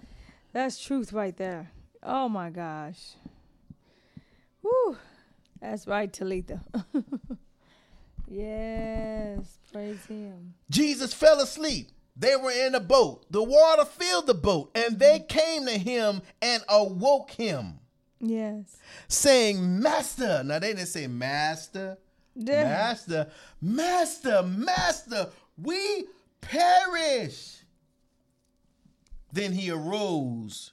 [0.54, 1.70] That's truth right there.
[2.02, 3.12] Oh my gosh.
[4.62, 4.96] Whew.
[5.60, 6.62] That's right, Talitha.
[8.26, 9.58] yes.
[9.72, 10.54] Praise him.
[10.70, 11.90] Jesus fell asleep.
[12.18, 13.26] They were in a boat.
[13.30, 15.26] The water filled the boat, and they mm-hmm.
[15.26, 17.78] came to him and awoke him.
[18.20, 18.76] Yes.
[19.06, 20.42] saying, Master.
[20.42, 21.98] Now they didn't say master,
[22.34, 23.28] master,
[23.60, 26.06] master, master, we
[26.40, 27.58] perish.
[29.32, 30.72] Then he arose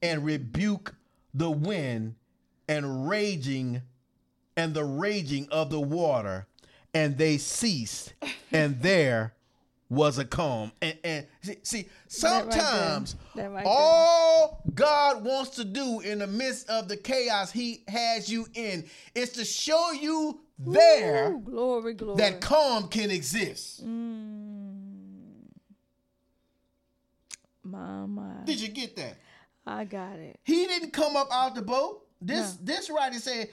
[0.00, 0.94] and rebuked
[1.34, 2.14] the wind
[2.68, 3.82] and raging
[4.56, 6.46] and the raging of the water,
[6.92, 8.14] and they ceased,
[8.52, 9.34] and there
[9.88, 10.72] was a calm.
[10.82, 13.62] And, and see, see, right sometimes right there.
[13.66, 18.84] all God wants to do in the midst of the chaos He has you in
[19.14, 22.18] is to show you there Ooh, glory, glory.
[22.18, 23.86] that calm can exist.
[23.86, 24.74] Mm.
[27.62, 28.44] my, my.
[28.44, 29.16] Did you get that?
[29.66, 30.38] I got it.
[30.44, 32.04] He didn't come up out the boat.
[32.20, 33.48] This this writer said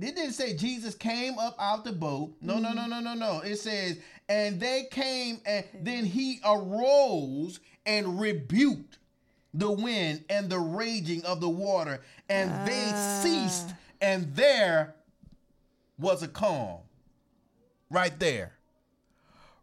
[0.00, 2.34] it didn't say Jesus came up out the boat.
[2.40, 2.76] No, no, mm.
[2.76, 3.40] no, no, no, no.
[3.40, 3.98] It says,
[4.28, 8.98] and they came and then he arose and rebuked
[9.54, 13.20] the wind and the raging of the water and they ah.
[13.22, 14.94] ceased and there
[15.98, 16.78] was a calm.
[17.90, 18.52] Right there.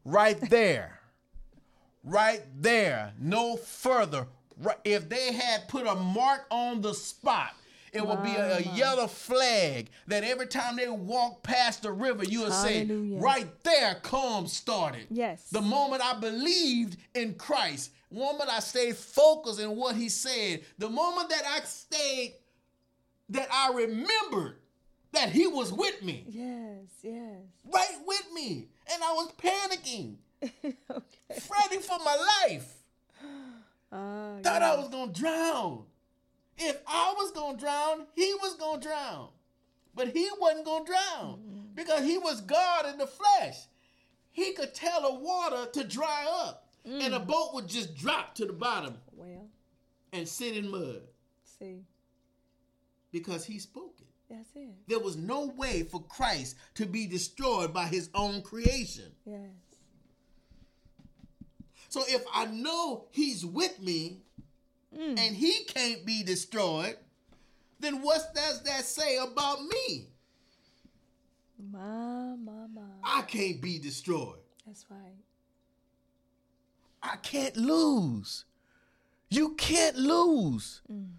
[0.06, 1.00] Right there.
[2.04, 3.14] Right there.
[3.20, 4.28] No further.
[4.84, 7.54] If they had put a mark on the spot
[7.94, 12.24] it will be a, a yellow flag that every time they walk past the river
[12.24, 12.86] you would say
[13.20, 15.50] right there calm started Yes.
[15.50, 20.62] the moment I believed in Christ, the moment I stayed focused in what He said,
[20.78, 22.36] the moment that I stayed,
[23.30, 24.58] that I remembered
[25.12, 27.38] that He was with me, Yes, yes.
[27.72, 31.40] right with me, and I was panicking, okay.
[31.40, 32.16] fretting for my
[32.48, 32.76] life,
[33.92, 35.84] Ah, thought I was gonna drown.
[36.60, 39.30] If I was gonna drown, He was gonna drown,
[39.96, 41.60] but He wasn't gonna drown mm-hmm.
[41.76, 43.56] because He was God in the flesh.
[44.32, 47.28] He could tell the water to dry up, and the mm.
[47.28, 49.48] boat would just drop to the bottom well,
[50.14, 51.02] and sit in mud
[51.44, 51.82] see,
[53.12, 54.08] because he spoke it.
[54.30, 54.70] that's it.
[54.88, 59.12] There was no way for Christ to be destroyed by his own creation.
[59.26, 59.50] Yes.
[61.90, 64.22] So if I know he's with me
[64.98, 65.20] Mm.
[65.20, 66.98] and he can't be destroyed,
[67.80, 70.08] then what does that say about me?
[71.72, 72.82] My, my, my.
[73.04, 74.40] I can't be destroyed.
[74.66, 75.18] That's right.
[77.04, 78.46] I can't lose.
[79.30, 80.82] You can't lose.
[80.92, 81.12] Mm.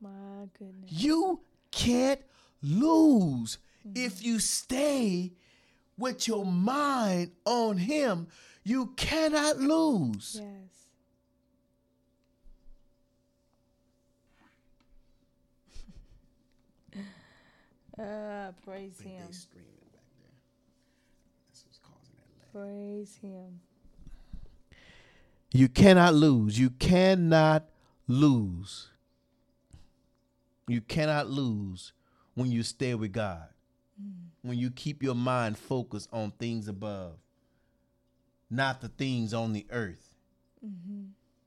[0.00, 0.90] My goodness.
[0.90, 1.40] You
[1.70, 2.20] can't
[2.62, 3.92] lose mm-hmm.
[3.96, 5.32] if you stay
[5.96, 8.28] with your mind on him.
[8.64, 10.40] You cannot lose.
[10.40, 10.79] Yes.
[18.00, 19.30] Ah, praise him.
[19.30, 20.32] screaming back there.
[21.48, 23.60] That's what's causing that Praise him.
[25.52, 26.58] You cannot lose.
[26.58, 27.64] You cannot
[28.06, 28.88] lose.
[30.68, 31.92] You cannot lose
[32.34, 33.48] when you stay with God.
[34.42, 37.18] When you keep your mind focused on things above,
[38.48, 40.14] not the things on the earth.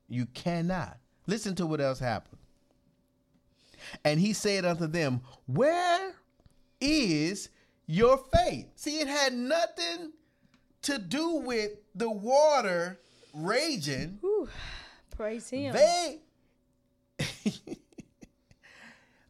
[0.08, 0.98] You cannot.
[1.26, 2.38] Listen to what else happened.
[4.04, 6.14] And he said unto them, Where
[6.80, 7.48] is
[7.86, 8.66] your faith?
[8.76, 10.12] See, it had nothing
[10.82, 12.98] to do with the water
[13.32, 14.18] raging.
[14.20, 14.48] Whew.
[15.16, 15.72] Praise him.
[15.74, 16.18] They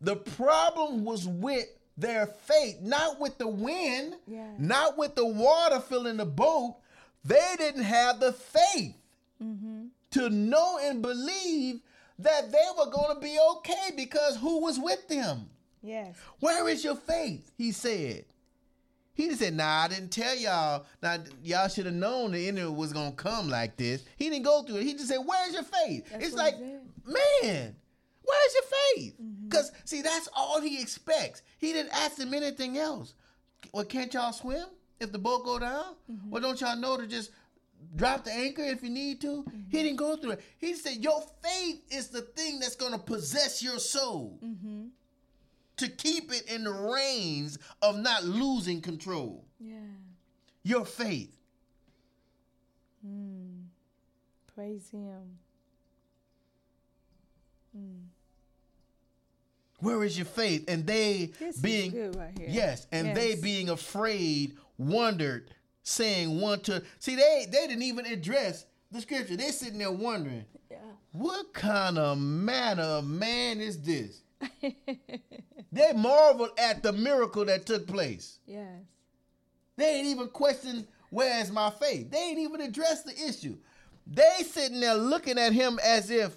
[0.00, 1.66] the problem was with
[1.96, 4.48] their faith, not with the wind, Yeah.
[4.58, 6.76] not with the water filling the boat.
[7.24, 8.96] They didn't have the faith
[9.42, 9.86] Mm-hmm.
[10.12, 11.80] to know and believe
[12.20, 15.50] that they were going to be okay because who was with them?
[15.84, 16.16] Yes.
[16.40, 17.50] Where is your faith?
[17.56, 18.24] He said.
[19.14, 20.86] He just said, Nah, I didn't tell y'all.
[21.02, 24.02] Now y'all should have known the enemy was gonna come like this.
[24.16, 24.82] He didn't go through it.
[24.84, 26.08] He just said, Where's your faith?
[26.10, 27.76] That's it's like, man,
[28.24, 28.64] where's your
[28.96, 29.14] faith?
[29.48, 31.42] Because see, that's all he expects.
[31.58, 33.14] He didn't ask him anything else.
[33.72, 34.66] Well, can't y'all swim
[34.98, 35.94] if the boat go down?
[36.28, 37.30] Well, don't y'all know to just
[37.96, 39.44] drop the anchor if you need to?
[39.70, 40.40] He didn't go through it.
[40.58, 44.40] He said, Your faith is the thing that's gonna possess your soul
[45.76, 49.44] to keep it in the reins of not losing control.
[49.58, 49.74] Yeah.
[50.62, 51.36] Your faith.
[53.06, 53.64] Mm.
[54.54, 55.38] Praise him.
[59.80, 60.64] Where is your faith?
[60.68, 62.48] And they This being right here.
[62.48, 65.50] yes, and they being afraid wondered,
[65.82, 69.36] saying one to see they they didn't even address the scripture.
[69.36, 70.78] They sitting there wondering, Yeah.
[71.12, 74.22] what kind of manner of man is this?
[75.72, 78.38] they marveled at the miracle that took place.
[78.46, 78.80] yes.
[79.76, 82.10] They ain't even questioned where's my faith.
[82.10, 83.56] They ain't even addressed the issue.
[84.06, 86.36] They sitting there looking at him as if,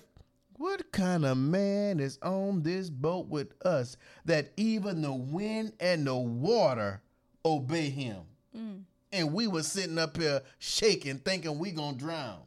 [0.53, 3.95] what kind of man is on this boat with us
[4.26, 7.01] that even the wind and the water
[7.45, 8.22] obey him?
[8.58, 8.82] Mm.
[9.12, 12.39] And we were sitting up here shaking, thinking we gonna drown.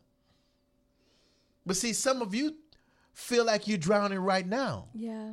[1.64, 2.56] But see, some of you
[3.12, 4.88] feel like you're drowning right now.
[4.94, 5.32] Yeah.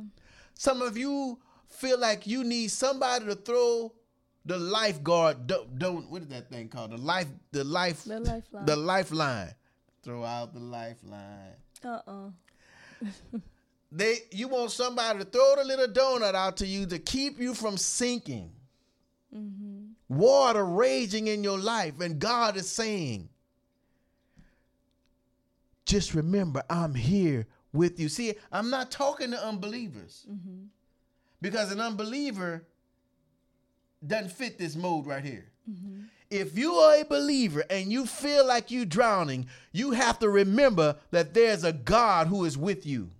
[0.54, 3.92] Some of you feel like you need somebody to throw
[4.44, 5.46] the lifeguard.
[5.46, 6.92] Don't, don't what is that thing called?
[6.92, 8.66] The life, the life, The lifeline.
[8.66, 9.54] the lifeline.
[10.02, 11.54] Throw out the lifeline.
[11.84, 12.30] Uh-uh.
[13.90, 17.54] They, you want somebody to throw the little donut out to you to keep you
[17.54, 18.52] from sinking.
[19.34, 19.92] Mm-hmm.
[20.14, 23.28] Water raging in your life, and God is saying,
[25.86, 28.08] just remember, I'm here with you.
[28.08, 30.26] See, I'm not talking to unbelievers
[31.40, 32.64] because an unbeliever
[34.06, 35.46] doesn't fit this mode right here.
[36.30, 40.96] If you are a believer and you feel like you're drowning, you have to remember
[41.10, 43.10] that there's a God who is with you.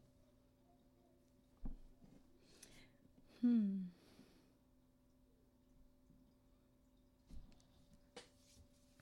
[3.41, 3.77] Hmm.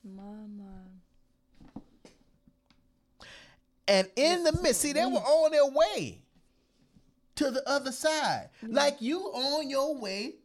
[0.05, 0.87] Mama.
[3.89, 6.21] And in the midst, see, they were on their way
[7.37, 8.49] to the other side.
[8.63, 10.37] Like you on your way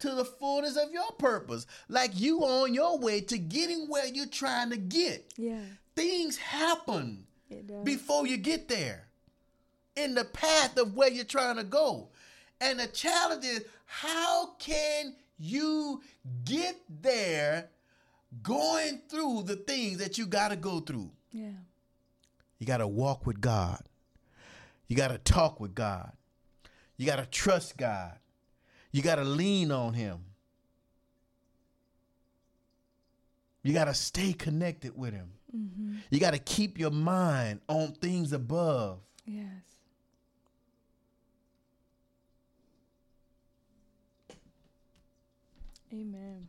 [0.00, 1.66] to the fullness of your purpose.
[1.88, 5.32] Like you on your way to getting where you're trying to get.
[5.36, 5.60] Yeah.
[5.96, 7.26] Things happen
[7.84, 9.06] before you get there
[9.96, 12.08] in the path of where you're trying to go.
[12.60, 16.02] And the challenge is how can you
[16.44, 17.70] get there
[18.42, 21.10] going through the things that you got to go through?
[21.32, 21.50] yeah.
[22.60, 23.82] You got to walk with God.
[24.86, 26.12] You got to talk with God.
[26.96, 28.18] You got to trust God.
[28.92, 30.18] You got to lean on Him.
[33.62, 35.30] You got to stay connected with Him.
[35.56, 35.96] Mm-hmm.
[36.10, 39.00] You got to keep your mind on things above.
[39.24, 39.46] Yes.
[45.92, 46.48] Amen.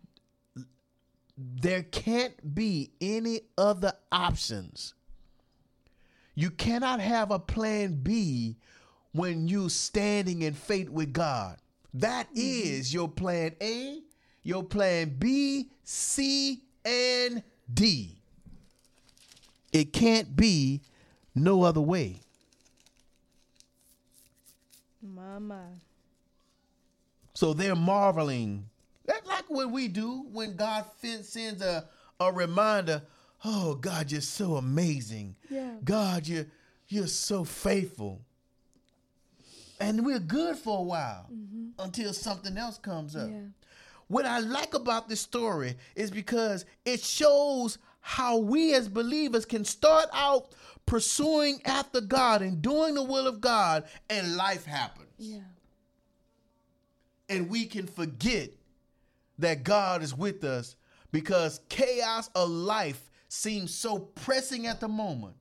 [1.38, 4.94] There can't be any other options.
[6.42, 8.56] You cannot have a plan B
[9.12, 11.58] when you're standing in faith with God.
[11.94, 12.40] That mm-hmm.
[12.40, 14.00] is your plan A,
[14.42, 18.18] your plan B, C, and D.
[19.72, 20.82] It can't be
[21.36, 22.16] no other way.
[25.00, 25.68] Mama.
[27.36, 28.66] So they're marveling.
[29.06, 31.88] That's like what we do when God sends a,
[32.20, 33.04] a reminder.
[33.44, 35.36] Oh, God, you're so amazing.
[35.50, 35.72] Yeah.
[35.84, 36.46] God, you're,
[36.88, 38.22] you're so faithful.
[39.80, 41.70] And we're good for a while mm-hmm.
[41.80, 43.30] until something else comes up.
[43.30, 43.40] Yeah.
[44.08, 49.64] What I like about this story is because it shows how we as believers can
[49.64, 50.54] start out
[50.86, 55.40] pursuing after God and doing the will of God, and life happens Yeah.
[57.30, 58.50] and we can forget
[59.40, 60.76] that God is with us
[61.12, 65.36] because chaos of life seems so pressing at the moment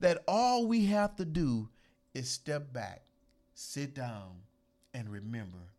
[0.00, 1.66] that all we have to do
[2.12, 3.02] is step back,
[3.54, 4.32] sit down,
[4.92, 5.72] and remember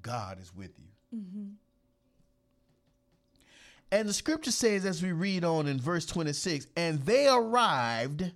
[0.00, 1.18] God is with you.
[1.18, 1.48] Mm-hmm.
[3.92, 8.32] And the scripture says, as we read on in verse 26, and they arrived,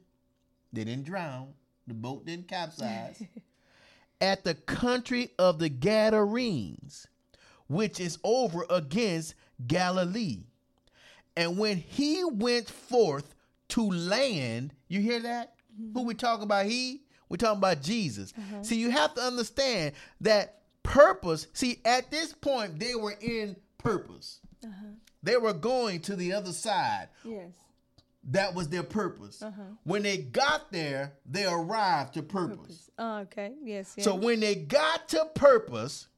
[0.70, 1.54] they didn't drown,
[1.86, 3.22] the boat didn't capsize
[4.20, 7.06] at the country of the Gadarenes,
[7.68, 9.34] which is over against
[9.66, 10.44] Galilee.
[11.40, 13.34] And when he went forth
[13.68, 15.54] to land, you hear that?
[15.94, 16.66] Who we talking about?
[16.66, 17.00] He?
[17.30, 18.34] We're talking about Jesus.
[18.36, 18.62] Uh-huh.
[18.62, 21.46] See, you have to understand that purpose.
[21.54, 24.40] See, at this point, they were in purpose.
[24.62, 24.88] Uh-huh.
[25.22, 27.08] They were going to the other side.
[27.24, 27.52] Yes.
[28.24, 29.40] That was their purpose.
[29.40, 29.62] Uh-huh.
[29.84, 32.90] When they got there, they arrived to purpose.
[32.98, 33.52] Oh, okay.
[33.64, 33.94] Yes.
[33.96, 34.04] yes.
[34.04, 36.08] So when they got to purpose,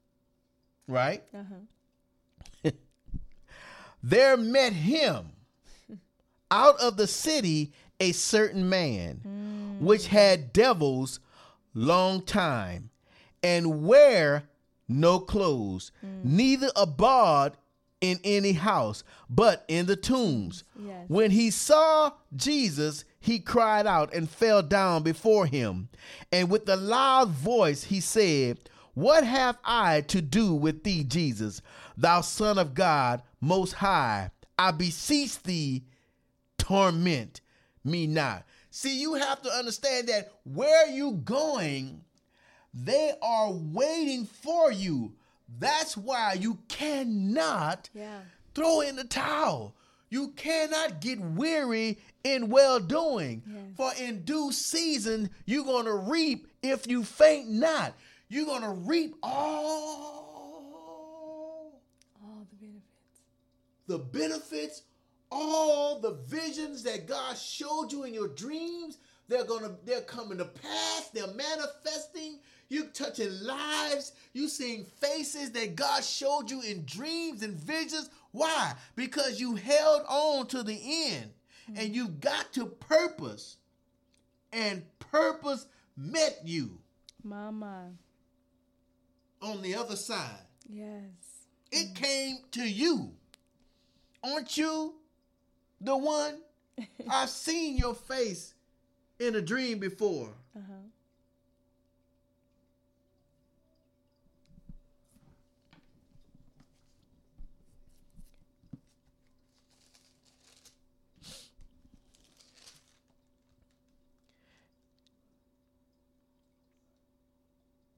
[0.89, 1.55] right, Uh-huh.
[4.03, 5.33] There met him
[6.51, 9.85] out of the city a certain man hmm.
[9.85, 11.21] which had devils
[11.75, 12.91] long time
[13.43, 14.45] and wear
[14.89, 16.21] no clothes, hmm.
[16.25, 17.53] neither abode
[18.01, 20.65] in any house, but in the tombs.
[20.77, 21.05] Yes.
[21.09, 25.89] When he saw Jesus, he cried out and fell down before him.
[26.33, 28.59] And with a loud voice he said,
[28.95, 31.63] What have I to do with thee, Jesus,
[31.97, 34.31] thou Son of God most high?
[34.59, 35.85] I beseech thee,
[36.57, 37.41] torment
[37.85, 38.45] me not.
[38.71, 42.03] See, you have to understand that where you going,
[42.73, 45.13] they are waiting for you.
[45.59, 48.21] That's why you cannot Yeah.
[48.55, 49.75] throw in the towel.
[50.09, 53.43] You cannot get weary in well doing.
[53.47, 53.63] Yes.
[53.77, 57.95] For in due season, you're going to reap if you faint not.
[58.29, 60.33] You're going to reap all
[62.23, 62.87] All the benefits.
[63.93, 64.85] The benefits,
[65.31, 68.97] all the visions that God showed you in your dreams.
[69.29, 71.11] They're gonna, they're coming to pass.
[71.13, 72.39] They're manifesting.
[72.71, 74.13] You touching lives.
[74.33, 78.09] You seeing faces that God showed you in dreams and visions.
[78.31, 78.73] Why?
[78.97, 80.81] Because you held on to the
[81.11, 81.31] end,
[81.77, 83.59] and you got to purpose,
[84.55, 85.67] and purpose
[85.99, 86.79] met you
[87.23, 87.91] Mama.
[89.43, 90.47] on the other side.
[90.67, 91.03] Yes.
[91.71, 93.13] It came to you
[94.23, 94.95] aren't you
[95.81, 96.39] the one?
[97.11, 98.55] I've seen your face
[99.19, 100.31] in a dream before.
[100.57, 100.73] Uh-huh.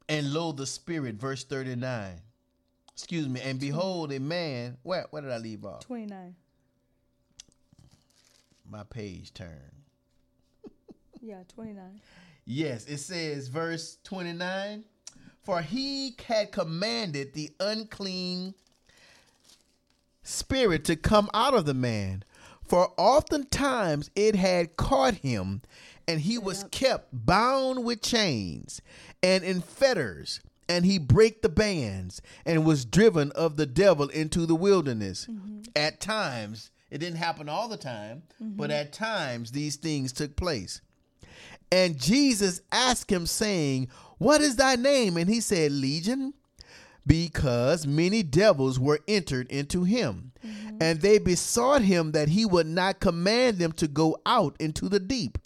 [0.07, 2.21] And lo, the spirit, verse 39
[2.95, 3.41] Excuse me.
[3.41, 4.77] And behold, a man.
[4.83, 5.81] Where, where did I leave off?
[5.87, 6.35] 29.
[8.71, 9.51] My page turned.
[11.21, 12.01] Yeah, 29.
[12.45, 14.85] Yes, it says, verse 29
[15.43, 18.53] For he had commanded the unclean
[20.23, 22.25] spirit to come out of the man,
[22.63, 25.63] for oftentimes it had caught him,
[26.07, 26.71] and he was Yep.
[26.71, 28.83] kept bound with chains
[29.23, 30.41] and in fetters.
[30.69, 35.27] And he brake the bands and was driven of the devil into the wilderness.
[35.31, 35.63] Mm-hmm.
[35.77, 38.57] At times, it didn't happen all the time, mm-hmm.
[38.57, 40.81] but at times these things took place.
[41.73, 43.89] And Jesus asked him, saying,
[44.19, 45.17] What is thy name?
[45.17, 46.35] And he said, Legion,
[47.07, 50.33] because many devils were entered into him.
[50.47, 50.79] Mm-hmm.
[50.81, 55.01] And they besought him that he would not command them to go out into the
[55.01, 55.39] deep.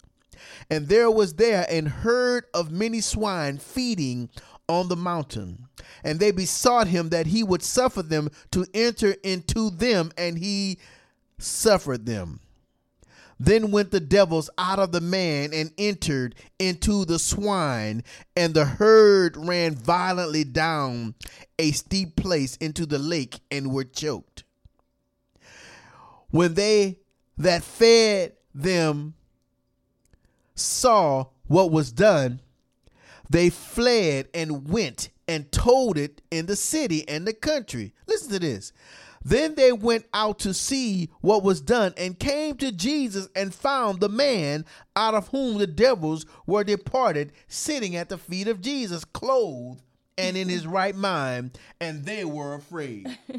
[0.69, 4.29] And there was there an herd of many swine feeding
[4.69, 5.67] on the mountain.
[6.03, 10.79] And they besought him that he would suffer them to enter into them, and he
[11.37, 12.39] suffered them.
[13.41, 18.03] Then went the devils out of the man and entered into the swine,
[18.35, 21.15] and the herd ran violently down
[21.57, 24.43] a steep place into the lake and were choked.
[26.31, 26.99] When they
[27.37, 29.13] that fed them
[30.53, 32.41] saw what was done,
[33.29, 37.93] they fled and went and told it in the city and the country.
[38.07, 38.71] Listen to this.
[39.23, 43.99] Then they went out to see what was done and came to Jesus and found
[43.99, 44.65] the man
[44.95, 49.81] out of whom the devils were departed sitting at the feet of Jesus, clothed
[50.17, 53.07] and in his right mind, and they were afraid.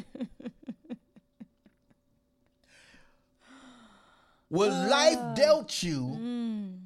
[4.50, 5.34] What life ah.
[5.34, 6.79] dealt you mm.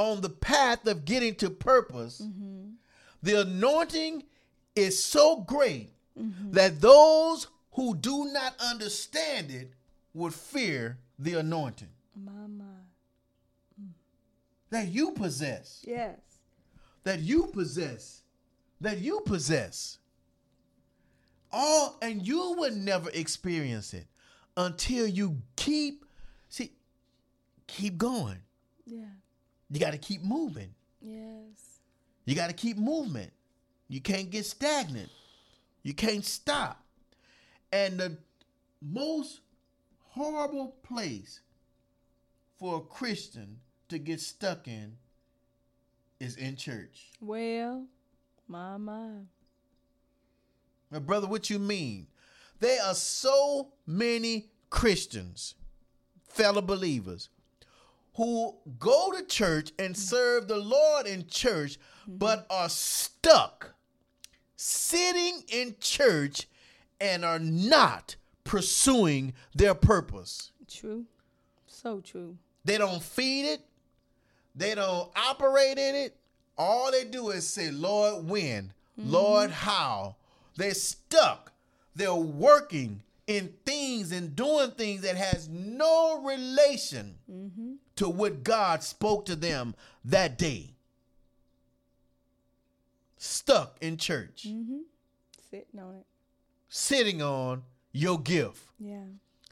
[0.00, 2.70] On the path of getting to purpose, mm-hmm.
[3.22, 4.24] the anointing
[4.74, 6.52] is so great mm-hmm.
[6.52, 9.72] that those who do not understand it
[10.14, 12.64] would fear the anointing Mama.
[14.70, 16.18] that you possess, Yes.
[17.04, 18.22] that you possess,
[18.80, 19.98] that you possess.
[21.52, 24.06] All and you would never experience it
[24.56, 26.04] until you keep
[26.48, 26.72] see
[27.66, 28.38] keep going.
[28.86, 29.04] Yeah.
[29.70, 30.74] You got to keep moving.
[31.00, 31.80] Yes.
[32.24, 33.32] You got to keep movement.
[33.88, 35.10] You can't get stagnant.
[35.82, 36.84] You can't stop.
[37.72, 38.16] And the
[38.82, 39.40] most
[40.08, 41.40] horrible place
[42.58, 43.58] for a Christian
[43.88, 44.96] to get stuck in
[46.18, 47.10] is in church.
[47.20, 47.86] Well,
[48.46, 49.22] mama.
[50.90, 52.08] My brother, what you mean?
[52.58, 55.54] There are so many Christians,
[56.28, 57.28] fellow believers,
[58.20, 60.02] who go to church and mm-hmm.
[60.02, 62.62] serve the Lord in church, but mm-hmm.
[62.64, 63.72] are stuck
[64.56, 66.46] sitting in church
[67.00, 70.52] and are not pursuing their purpose.
[70.68, 71.06] True.
[71.66, 72.36] So true.
[72.62, 73.62] They don't feed it.
[74.54, 76.14] They don't operate in it.
[76.58, 78.74] All they do is say, Lord, when?
[79.00, 79.10] Mm-hmm.
[79.10, 80.16] Lord, how?
[80.58, 81.52] They're stuck.
[81.96, 83.00] They're working
[83.30, 87.74] in things and doing things that has no relation mm-hmm.
[87.94, 90.74] to what God spoke to them that day.
[93.18, 94.78] Stuck in church, mm-hmm.
[95.48, 96.06] Sitting on it.
[96.68, 97.62] sitting on
[97.92, 98.62] your gift.
[98.80, 99.04] Yeah.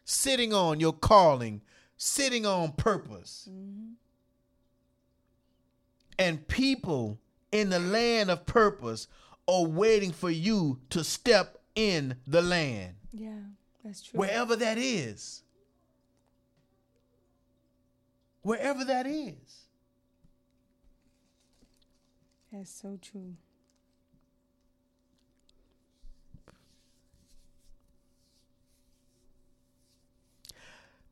[0.05, 1.61] sitting on your calling,
[1.97, 3.49] sitting on purpose.
[3.49, 3.93] Mm-hmm.
[6.19, 7.21] And people
[7.53, 9.07] in the land of purpose
[9.47, 13.39] are waiting for you to step in the land, Yeah.
[13.89, 14.21] That's true.
[14.21, 15.43] wherever that is.
[18.43, 19.65] Wherever that is.
[22.53, 23.33] That's so true.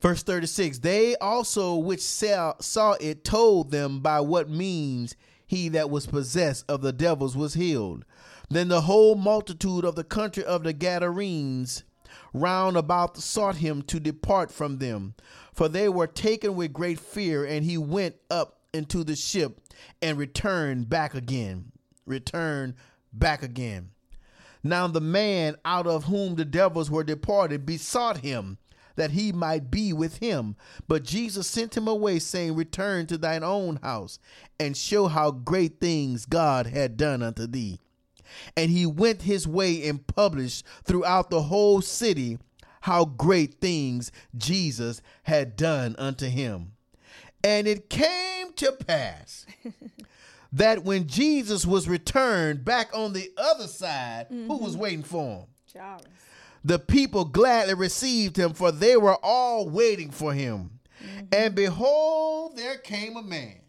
[0.03, 5.17] Verse 36 They also which saw, saw it told them by what means
[5.47, 8.05] he that was possessed of the devils was healed.
[8.51, 11.83] Then the whole multitude of the country of the Gadarenes
[12.33, 15.15] round about sought him to depart from them,
[15.53, 19.61] for they were taken with great fear, and he went up into the ship
[20.03, 21.73] and returned back again.
[22.07, 22.75] Returned
[23.13, 23.91] back again.
[24.63, 28.59] Now the man out of whom the devils were departed besought him
[28.97, 30.57] that he might be with him.
[30.89, 34.19] But Jesus sent him away, saying, Return to thine own house
[34.59, 37.79] and show how great things God had done unto thee.
[38.57, 42.39] And he went his way and published throughout the whole city
[42.83, 46.73] how great things Jesus had done unto him.
[47.43, 49.47] And it came to pass
[50.53, 54.65] that when Jesus was returned back on the other side, who mm-hmm.
[54.65, 55.47] was waiting for him?
[55.73, 56.03] Jairus.
[56.65, 60.81] The people gladly received him, for they were all waiting for him.
[61.01, 61.27] Mm-hmm.
[61.33, 63.61] And behold, there came a man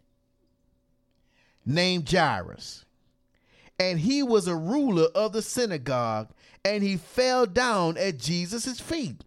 [1.65, 2.85] named Jairus,
[3.79, 6.29] and he was a ruler of the synagogue,
[6.65, 9.23] and he fell down at Jesus' feet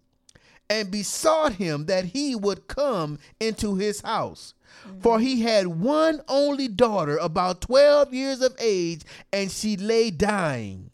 [0.69, 4.53] and besought him that he would come into his house.
[5.01, 9.01] For he had one only daughter, about 12 years of age,
[9.33, 10.91] and she lay dying.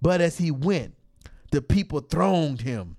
[0.00, 0.94] But as he went,
[1.50, 2.96] the people thronged him.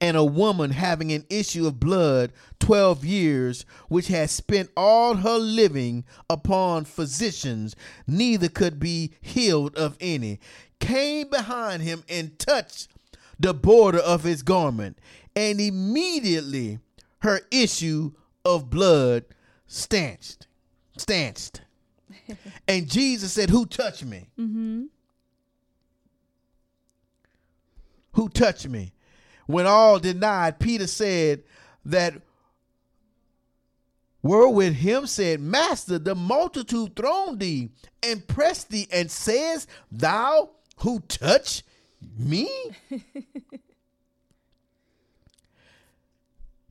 [0.00, 5.38] And a woman having an issue of blood 12 years, which had spent all her
[5.38, 7.74] living upon physicians,
[8.06, 10.40] neither could be healed of any,
[10.80, 12.88] came behind him and touched
[13.38, 14.98] the border of his garment.
[15.34, 16.78] And immediately
[17.20, 18.12] her issue
[18.44, 19.24] of blood
[19.66, 20.46] stanched.
[20.96, 21.62] Stanched.
[22.68, 24.28] and Jesus said, Who touched me?
[24.38, 24.84] Mm-hmm.
[28.12, 28.92] Who touched me?
[29.46, 31.42] When all denied, Peter said
[31.84, 32.14] that
[34.22, 37.70] were with him said, Master, the multitude throng thee
[38.02, 41.62] and press thee, and says, Thou who touch
[42.16, 42.48] me?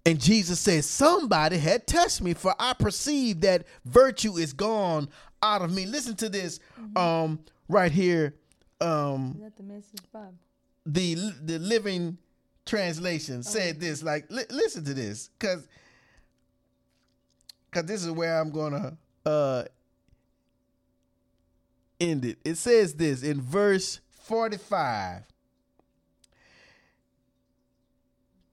[0.06, 5.10] and Jesus said, Somebody had touched me, for I perceive that virtue is gone
[5.44, 5.86] out of me.
[5.86, 6.60] Listen to this
[6.96, 8.36] um right here.
[8.80, 10.34] Um Is that the message, Bob?
[10.86, 12.18] the the living
[12.66, 15.68] translation said this like li- listen to this cuz
[17.72, 18.98] cuz this is where I'm going to
[19.30, 19.64] uh
[22.00, 22.40] end it.
[22.44, 25.24] It says this in verse 45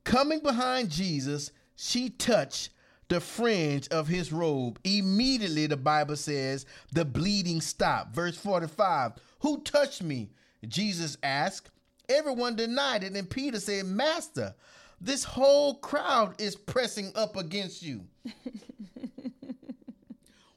[0.04, 2.70] coming behind Jesus she touched
[3.08, 4.78] the fringe of his robe.
[4.84, 8.14] Immediately the bible says the bleeding stopped.
[8.14, 10.30] Verse 45 who touched me?
[10.66, 11.70] Jesus asked
[12.08, 14.54] everyone denied it and peter said master
[15.00, 18.04] this whole crowd is pressing up against you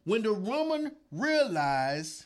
[0.03, 2.25] when the woman realized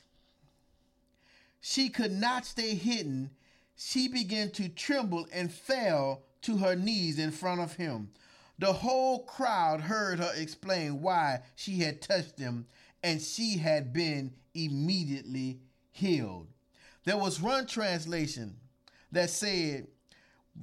[1.67, 3.31] she could not stay hidden,
[3.75, 8.11] she began to tremble and fell to her knees in front of him.
[8.59, 12.67] The whole crowd heard her explain why she had touched him,
[13.01, 15.57] and she had been immediately
[15.91, 16.49] healed.
[17.03, 18.57] There was one translation
[19.15, 19.87] that said,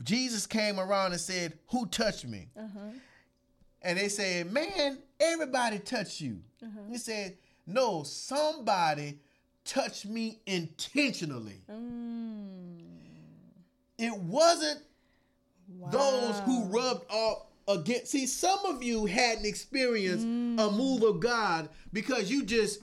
[0.03, 2.49] Jesus came around and said, Who touched me?
[2.57, 2.79] Uh-huh.
[3.83, 6.39] And they said, Man, everybody touched you.
[6.63, 6.81] Uh-huh.
[6.91, 7.37] He said,
[7.67, 9.19] No, somebody
[9.65, 11.61] touched me intentionally.
[11.71, 12.81] Mm.
[13.99, 14.81] It wasn't
[15.91, 18.09] those who rubbed off against.
[18.09, 20.77] See, some of you hadn't experienced a mm.
[20.77, 22.81] move of God because you just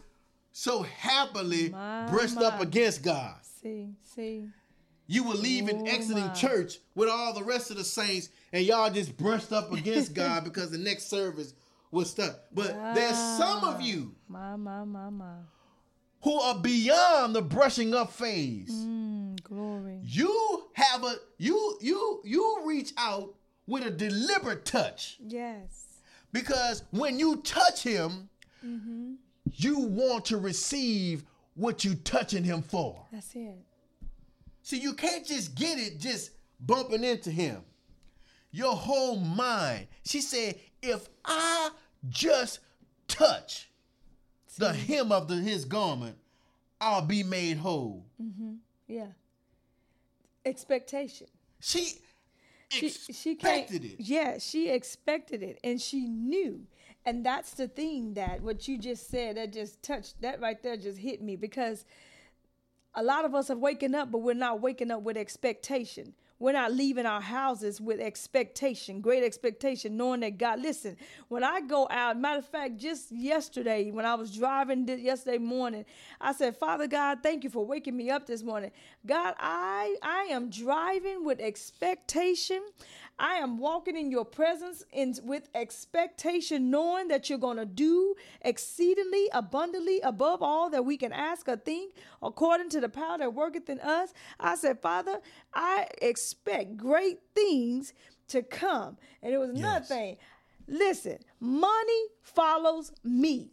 [0.51, 3.35] so happily My, brushed up against God.
[3.41, 4.47] See, see.
[5.11, 6.33] You were leaving, Oh, exiting my.
[6.33, 10.43] church with all the rest of the saints, and y'all just brushed up against God
[10.43, 11.53] because the next service
[11.89, 12.35] was stuck.
[12.53, 15.33] But there's some of you My, my, my, my.
[16.21, 18.69] who are beyond the brushing up phase.
[18.71, 19.99] Mm, glory.
[20.03, 23.33] You have a you you you reach out
[23.65, 25.87] with a deliberate touch Yes.
[26.31, 28.29] because when you touch him,
[28.63, 29.13] Mm-hmm.
[29.53, 31.23] you want to receive
[31.55, 33.05] what you touching him for.
[33.11, 33.55] That's it.
[34.69, 37.63] See, you can't just get it just bumping into him.
[38.51, 39.87] Your whole mind.
[40.05, 41.71] She said, if I
[42.07, 42.59] just
[43.07, 43.67] touch
[44.59, 46.17] the hem of the, his garment,
[46.79, 48.05] I'll be made whole.
[48.21, 48.57] Mm-hmm.
[48.87, 49.07] Yeah.
[50.45, 51.25] Expectation.
[51.59, 51.93] She,
[52.69, 53.63] She she can't.
[53.63, 53.95] expected it.
[53.97, 56.67] Yeah, she expected it, and she knew.
[57.07, 60.77] And that's the thing that what you just said that just touched that right there
[60.77, 61.85] just hit me because
[62.95, 66.13] a lot of us are waking up, but we're not waking up with expectation.
[66.39, 70.95] We're not leaving our houses with expectation, great expectation, knowing that God, listen,
[71.27, 75.83] when I go out, matter of fact, just yesterday, when I was driving yesterday morning,
[76.21, 78.71] I said, Father God, thank you for waking me up this morning.
[79.05, 82.61] God, I I am driving with expectation.
[83.19, 89.29] I am walking in your presence in with expectation, knowing that you're gonna do exceedingly
[89.33, 93.69] abundantly above all that we can ask or think, according to the power that worketh
[93.69, 94.13] in us.
[94.39, 95.19] I said, Father,
[95.53, 97.93] I expect great things
[98.29, 98.97] to come.
[99.21, 99.87] And it was Yes.
[99.89, 100.17] thing.
[100.67, 103.51] Listen, money follows me.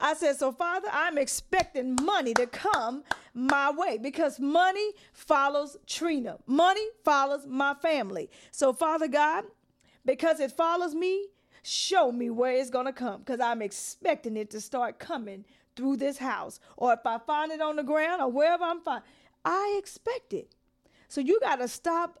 [0.00, 6.38] I said, so Father, I'm expecting money to come my way because money follows Trina.
[6.46, 8.30] Money follows my family.
[8.50, 9.44] So, Father God,
[10.04, 11.26] because it follows me,
[11.62, 15.44] show me where it's going to come because I'm expecting it to start coming
[15.76, 19.08] through this house, or if I find it on the ground, or wherever I'm finding,
[19.44, 20.54] I expect it.
[21.08, 22.18] So you got to stop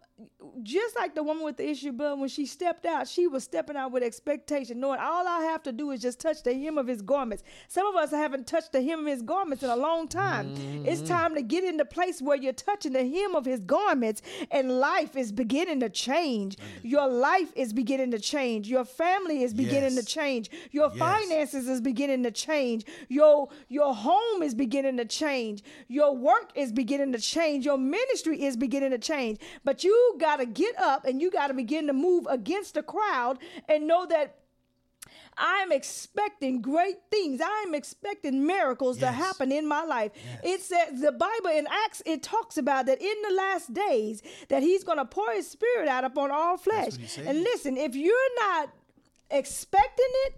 [0.62, 3.76] just like the woman with the issue blood, when she stepped out, she was stepping
[3.76, 6.86] out with expectation, knowing all I have to do is just touch the hem of
[6.86, 7.42] his garments.
[7.68, 10.54] Some of us haven't touched the hem of his garments in a long time.
[10.54, 10.86] Mm-hmm.
[10.86, 14.22] It's time to get in the place where you're touching the hem of his garments
[14.50, 16.56] and life is beginning to change.
[16.82, 18.68] Your life is beginning to change.
[18.68, 20.04] Your family is beginning yes.
[20.04, 20.50] to change.
[20.70, 20.98] Your yes.
[20.98, 22.84] finances is beginning to change.
[23.08, 25.62] Your your home is beginning to change.
[25.88, 27.64] Your work is beginning to change.
[27.64, 29.38] Your ministry is beginning to change.
[29.64, 32.82] But you got to get up and you got to begin to move against the
[32.82, 33.38] crowd
[33.68, 34.36] and know that
[35.36, 37.40] I'm expecting great things.
[37.44, 39.10] I'm expecting miracles yes.
[39.10, 40.12] to happen in my life.
[40.14, 40.40] Yes.
[40.44, 44.62] It says the Bible in Acts it talks about that in the last days that
[44.62, 46.94] he's going to pour his spirit out upon all flesh.
[47.18, 48.70] And listen, if you're not
[49.30, 50.34] expecting it,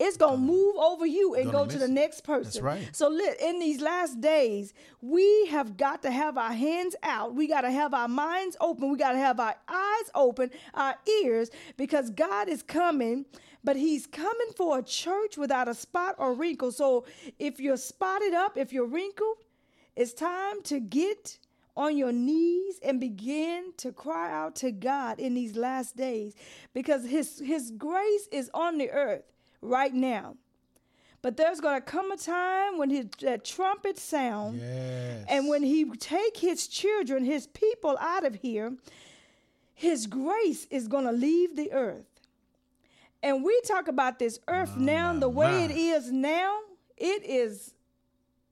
[0.00, 2.44] it's gonna move over you and go to the next person.
[2.44, 2.88] That's right.
[2.96, 4.72] So in these last days,
[5.02, 7.34] we have got to have our hands out.
[7.34, 8.90] We got to have our minds open.
[8.90, 13.26] We got to have our eyes open, our ears, because God is coming.
[13.62, 16.72] But He's coming for a church without a spot or wrinkle.
[16.72, 17.04] So
[17.38, 19.36] if you're spotted up, if you're wrinkled,
[19.96, 21.38] it's time to get
[21.76, 26.34] on your knees and begin to cry out to God in these last days
[26.72, 29.24] because his his grace is on the earth
[29.60, 30.36] right now.
[31.22, 35.26] But there's going to come a time when his that trumpet sound, yes.
[35.28, 38.72] and when he take his children, his people out of here,
[39.74, 42.06] his grace is going to leave the earth.
[43.22, 45.64] And we talk about this earth oh, now, the way my.
[45.64, 46.60] it is now.
[46.96, 47.74] It is,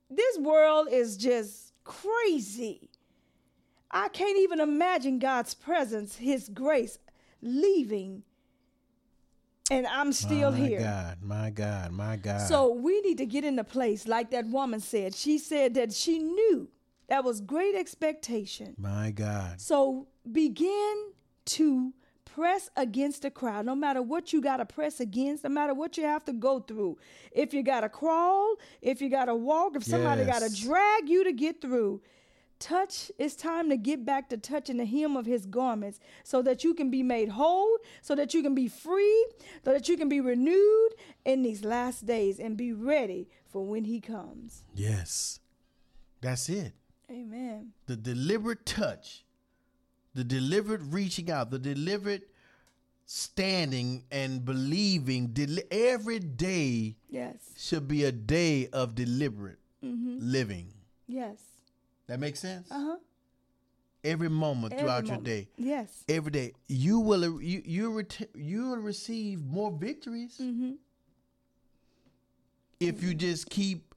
[0.09, 2.89] this world is just crazy.
[3.89, 6.99] I can't even imagine God's presence, His grace
[7.41, 8.23] leaving
[9.69, 10.79] and I'm still my here.
[10.79, 12.41] My God, my God, my God.
[12.47, 15.15] So we need to get in the place, like that woman said.
[15.15, 16.69] She said that she knew
[17.07, 18.75] that was great expectation.
[18.77, 19.59] My God.
[19.59, 21.11] So begin
[21.45, 21.93] to
[22.25, 25.97] press against the crowd, no matter what you got to press against, no matter what
[25.97, 26.97] you have to go through.
[27.31, 30.39] If you got to crawl, if you got to walk, if somebody yes.
[30.39, 32.01] got to drag you to get through,
[32.59, 36.63] touch it's time to get back to touching the hem of his garments so that
[36.63, 39.25] you can be made whole so that you can be free
[39.63, 40.89] so that you can be renewed
[41.25, 44.63] in these last days and be ready for when he comes.
[44.75, 45.39] Yes.
[46.21, 46.73] That's it.
[47.09, 47.71] Amen.
[47.87, 49.23] The deliberate touch
[50.13, 52.29] the deliberate reaching out the deliberate
[53.05, 55.35] standing and believing
[55.71, 57.35] every day yes.
[57.57, 60.17] should be a day of deliberate mm-hmm.
[60.19, 60.73] living.
[61.07, 61.37] Yes
[62.09, 62.69] that makes sense.
[62.71, 62.97] Uh huh.
[64.03, 65.27] Every moment Every throughout moment.
[65.27, 65.47] your day.
[65.57, 66.03] Yes.
[66.09, 70.71] Every day, you will you you ret- you will receive more victories mm-hmm.
[72.79, 73.07] if mm-hmm.
[73.07, 73.93] you just keep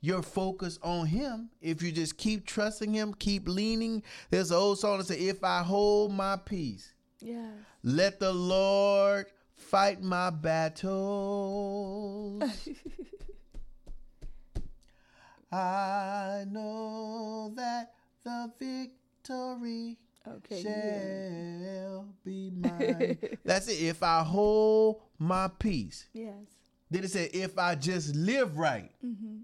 [0.00, 1.50] your focus on Him.
[1.60, 4.04] If you just keep trusting Him, keep leaning.
[4.30, 7.50] There's an old song that says, "If I hold my peace, yeah,
[7.82, 10.82] let the Lord fight my battles."
[15.56, 17.92] I know that
[18.22, 19.96] the victory
[20.28, 20.72] okay, shall
[21.62, 22.12] yeah.
[22.24, 23.18] be mine.
[23.44, 23.82] That's it.
[23.82, 26.06] If I hold my peace.
[26.12, 26.34] Yes.
[26.90, 28.90] Then it said, if I just live right.
[29.04, 29.38] Mm-hmm.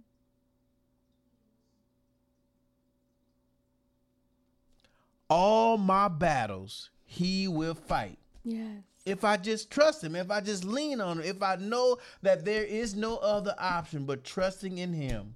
[5.30, 8.18] All my battles he will fight.
[8.44, 8.82] Yes.
[9.06, 12.44] If I just trust him, if I just lean on him, if I know that
[12.44, 15.34] there is no other option but trusting in him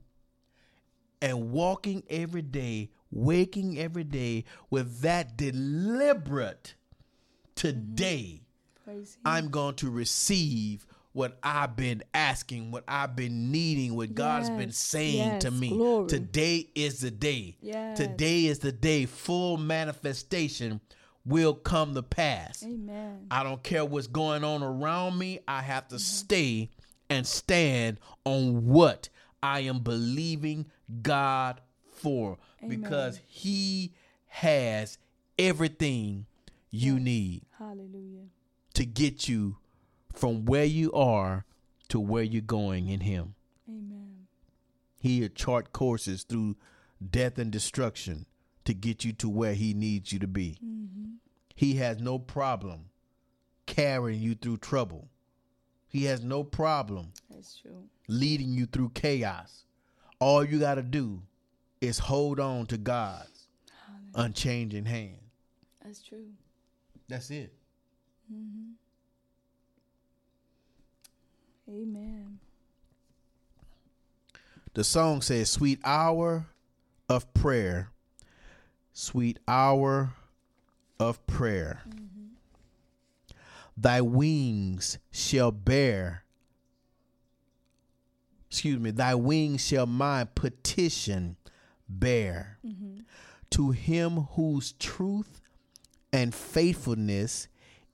[1.20, 6.74] and walking every day, waking every day with that deliberate
[7.54, 8.42] today.
[9.24, 14.50] I'm going to receive what I've been asking, what I've been needing, what yes, God's
[14.50, 15.70] been saying yes, to me.
[15.70, 16.08] Glory.
[16.08, 17.56] Today is the day.
[17.62, 17.96] Yes.
[17.96, 20.80] Today is the day full manifestation
[21.24, 22.62] will come to pass.
[22.62, 23.26] Amen.
[23.30, 25.40] I don't care what's going on around me.
[25.48, 26.00] I have to mm-hmm.
[26.00, 26.70] stay
[27.08, 29.08] and stand on what
[29.42, 30.66] I am believing
[31.02, 31.60] God
[31.92, 32.80] for Amen.
[32.80, 33.92] because He
[34.26, 34.98] has
[35.38, 36.26] everything
[36.70, 37.42] you need.
[37.58, 38.26] Hallelujah.
[38.74, 39.56] To get you
[40.12, 41.44] from where you are
[41.88, 43.34] to where you're going in Him.
[43.68, 44.26] Amen.
[45.00, 46.56] He chart courses through
[47.10, 48.26] death and destruction
[48.64, 50.58] to get you to where He needs you to be.
[50.64, 51.12] Mm-hmm.
[51.54, 52.90] He has no problem
[53.66, 55.08] carrying you through trouble.
[55.88, 57.12] He has no problem.
[57.30, 57.88] That's true.
[58.08, 59.64] Leading you through chaos.
[60.18, 61.22] All you got to do
[61.80, 63.48] is hold on to God's
[64.14, 65.18] unchanging hand.
[65.84, 66.26] That's true.
[67.08, 67.52] That's it.
[68.32, 68.72] Mm-hmm.
[71.68, 72.38] Amen.
[74.74, 76.46] the song says, Sweet hour
[77.08, 77.90] of prayer,
[78.92, 80.12] sweet hour
[81.00, 81.82] of prayer.
[83.76, 86.24] Thy wings shall bear,
[88.56, 91.36] excuse me, thy wings shall my petition
[91.90, 92.58] bear.
[93.50, 95.42] To him whose truth
[96.10, 97.48] and faithfulness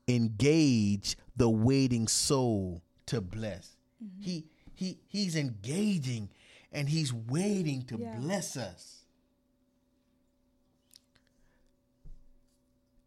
[0.07, 3.77] engage the waiting soul to bless.
[4.03, 4.23] Mm-hmm.
[4.23, 6.31] He he he's engaging
[6.71, 8.17] and he's waiting to Yeah.
[8.19, 9.05] bless us.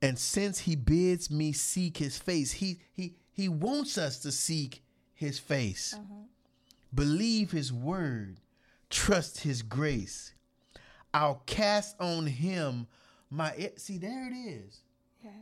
[0.01, 4.83] And since he bids me seek his face, he he he wants us to seek
[5.13, 5.93] his face.
[5.93, 6.25] Uh-huh.
[6.93, 8.39] Believe his word,
[8.89, 10.33] trust his grace.
[11.13, 12.87] I'll cast on him
[13.29, 14.81] my see there it is.
[15.23, 15.33] Yes.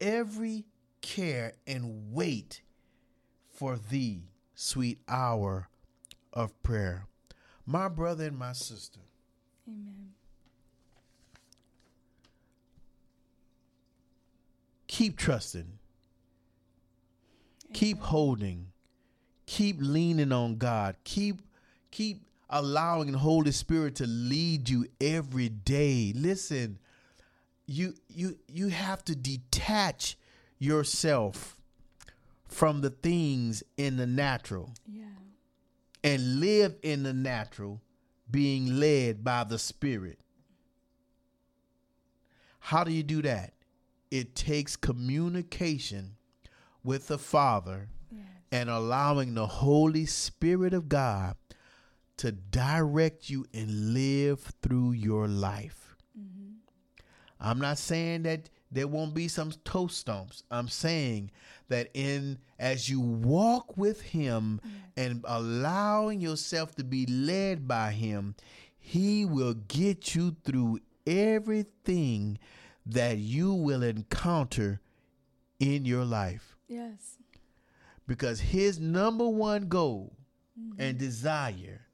[0.00, 0.64] Every
[1.00, 2.62] care and wait
[3.48, 5.68] for thee, sweet hour
[6.32, 7.06] of prayer.
[7.64, 9.00] My brother and my sister,
[9.68, 10.12] Amen.
[14.88, 15.78] keep trusting,
[17.72, 18.71] keep holding,
[19.46, 21.40] keep leaning on God, keep
[21.90, 26.12] keep allowing the Holy Spirit to lead you every day.
[26.14, 26.78] Listen,
[27.66, 30.16] you you you have to detach
[30.58, 31.58] yourself
[32.46, 35.06] from the things in the natural Yeah.
[36.04, 37.80] and live in the natural,
[38.30, 40.18] being led by the Spirit.
[42.60, 43.54] How do you do that?
[44.10, 46.16] It takes communication
[46.84, 47.88] with the Father.
[48.52, 51.36] And allowing the Holy Spirit of God
[52.18, 55.96] to direct you and live through your life.
[56.16, 56.52] Mm-hmm.
[57.40, 60.44] I'm not saying that there won't be some toe stumps.
[60.50, 61.30] I'm saying
[61.68, 64.70] that in as you walk with him mm.
[64.96, 68.36] and allowing yourself to be led by him,
[68.78, 72.38] he will get you through everything
[72.86, 74.80] that you will encounter
[75.58, 77.18] in your life Yes.
[78.06, 80.16] Because his number one goal
[80.58, 80.80] mm-hmm.
[80.80, 81.86] and desire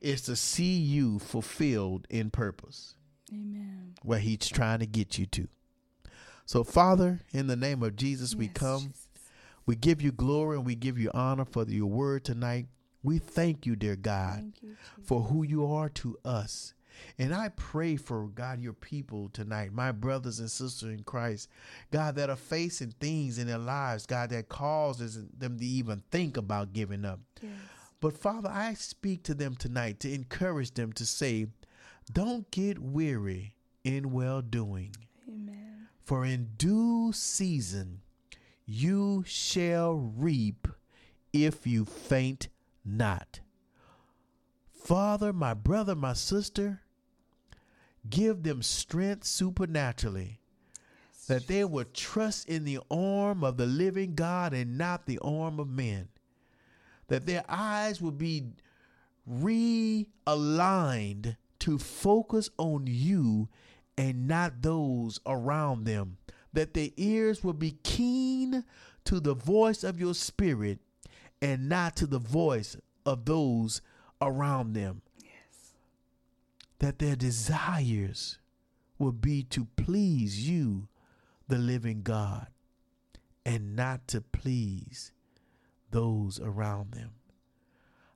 [0.00, 2.94] is to see you fulfilled in purpose
[3.32, 3.94] Amen.
[4.02, 5.48] where he's trying to get you to.
[6.46, 8.80] So, Father, in the name of Jesus, we come.
[8.80, 9.08] Jesus.
[9.66, 12.66] We give you glory and we give you honor for your word tonight.
[13.04, 16.74] We thank you, dear God, you, for who you are to us.
[17.18, 21.48] And I pray for God, your people tonight, my brothers and sisters in Christ,
[21.90, 26.36] God, that are facing things in their lives, God, that causes them to even think
[26.36, 27.20] about giving up.
[27.42, 27.52] Yes.
[28.00, 31.46] But Father, I speak to them tonight to encourage them to say,
[32.12, 34.94] don't get weary in well doing,
[35.28, 35.88] Amen.
[36.02, 38.00] for in due season
[38.66, 40.68] you shall reap
[41.32, 42.48] if you faint
[42.84, 43.40] not.
[44.72, 46.80] Father, my brother, my sister,
[48.08, 50.40] give them strength supernaturally
[51.28, 55.60] that they would trust in the arm of the living God and not the arm
[55.60, 56.08] of men.
[57.06, 58.48] That their eyes would be
[59.30, 60.06] realigned
[61.60, 63.48] to focus on you
[63.96, 66.16] and not those around them.
[66.52, 68.64] That their ears will be keen
[69.04, 70.80] to the voice of your spirit
[71.40, 72.76] and not to the voice
[73.06, 73.82] of those
[74.20, 75.02] around them.
[76.80, 78.38] That their desires
[78.98, 80.88] will be to please you,
[81.48, 82.48] the living God,
[83.46, 85.12] and not to please
[85.90, 87.12] those around them.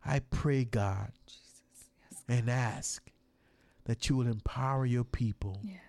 [0.05, 1.63] I pray, God, Jesus.
[2.11, 2.23] Yes.
[2.29, 3.11] and ask
[3.85, 5.81] that you will empower your people Yes.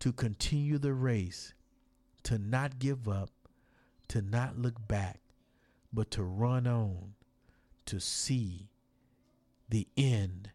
[0.00, 1.52] to continue the race,
[2.24, 3.30] to not give up,
[4.08, 5.20] to not look back,
[5.92, 7.14] but to run on
[7.86, 8.68] to see
[9.68, 10.50] the end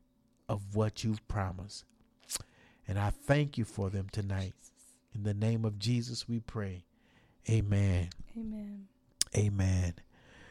[0.54, 1.84] of what you've promised.
[2.88, 4.54] And I thank you for them tonight.
[5.16, 6.84] In the name of Jesus, we pray.
[7.50, 8.10] Amen.
[8.38, 8.88] Amen.
[9.36, 9.94] Amen.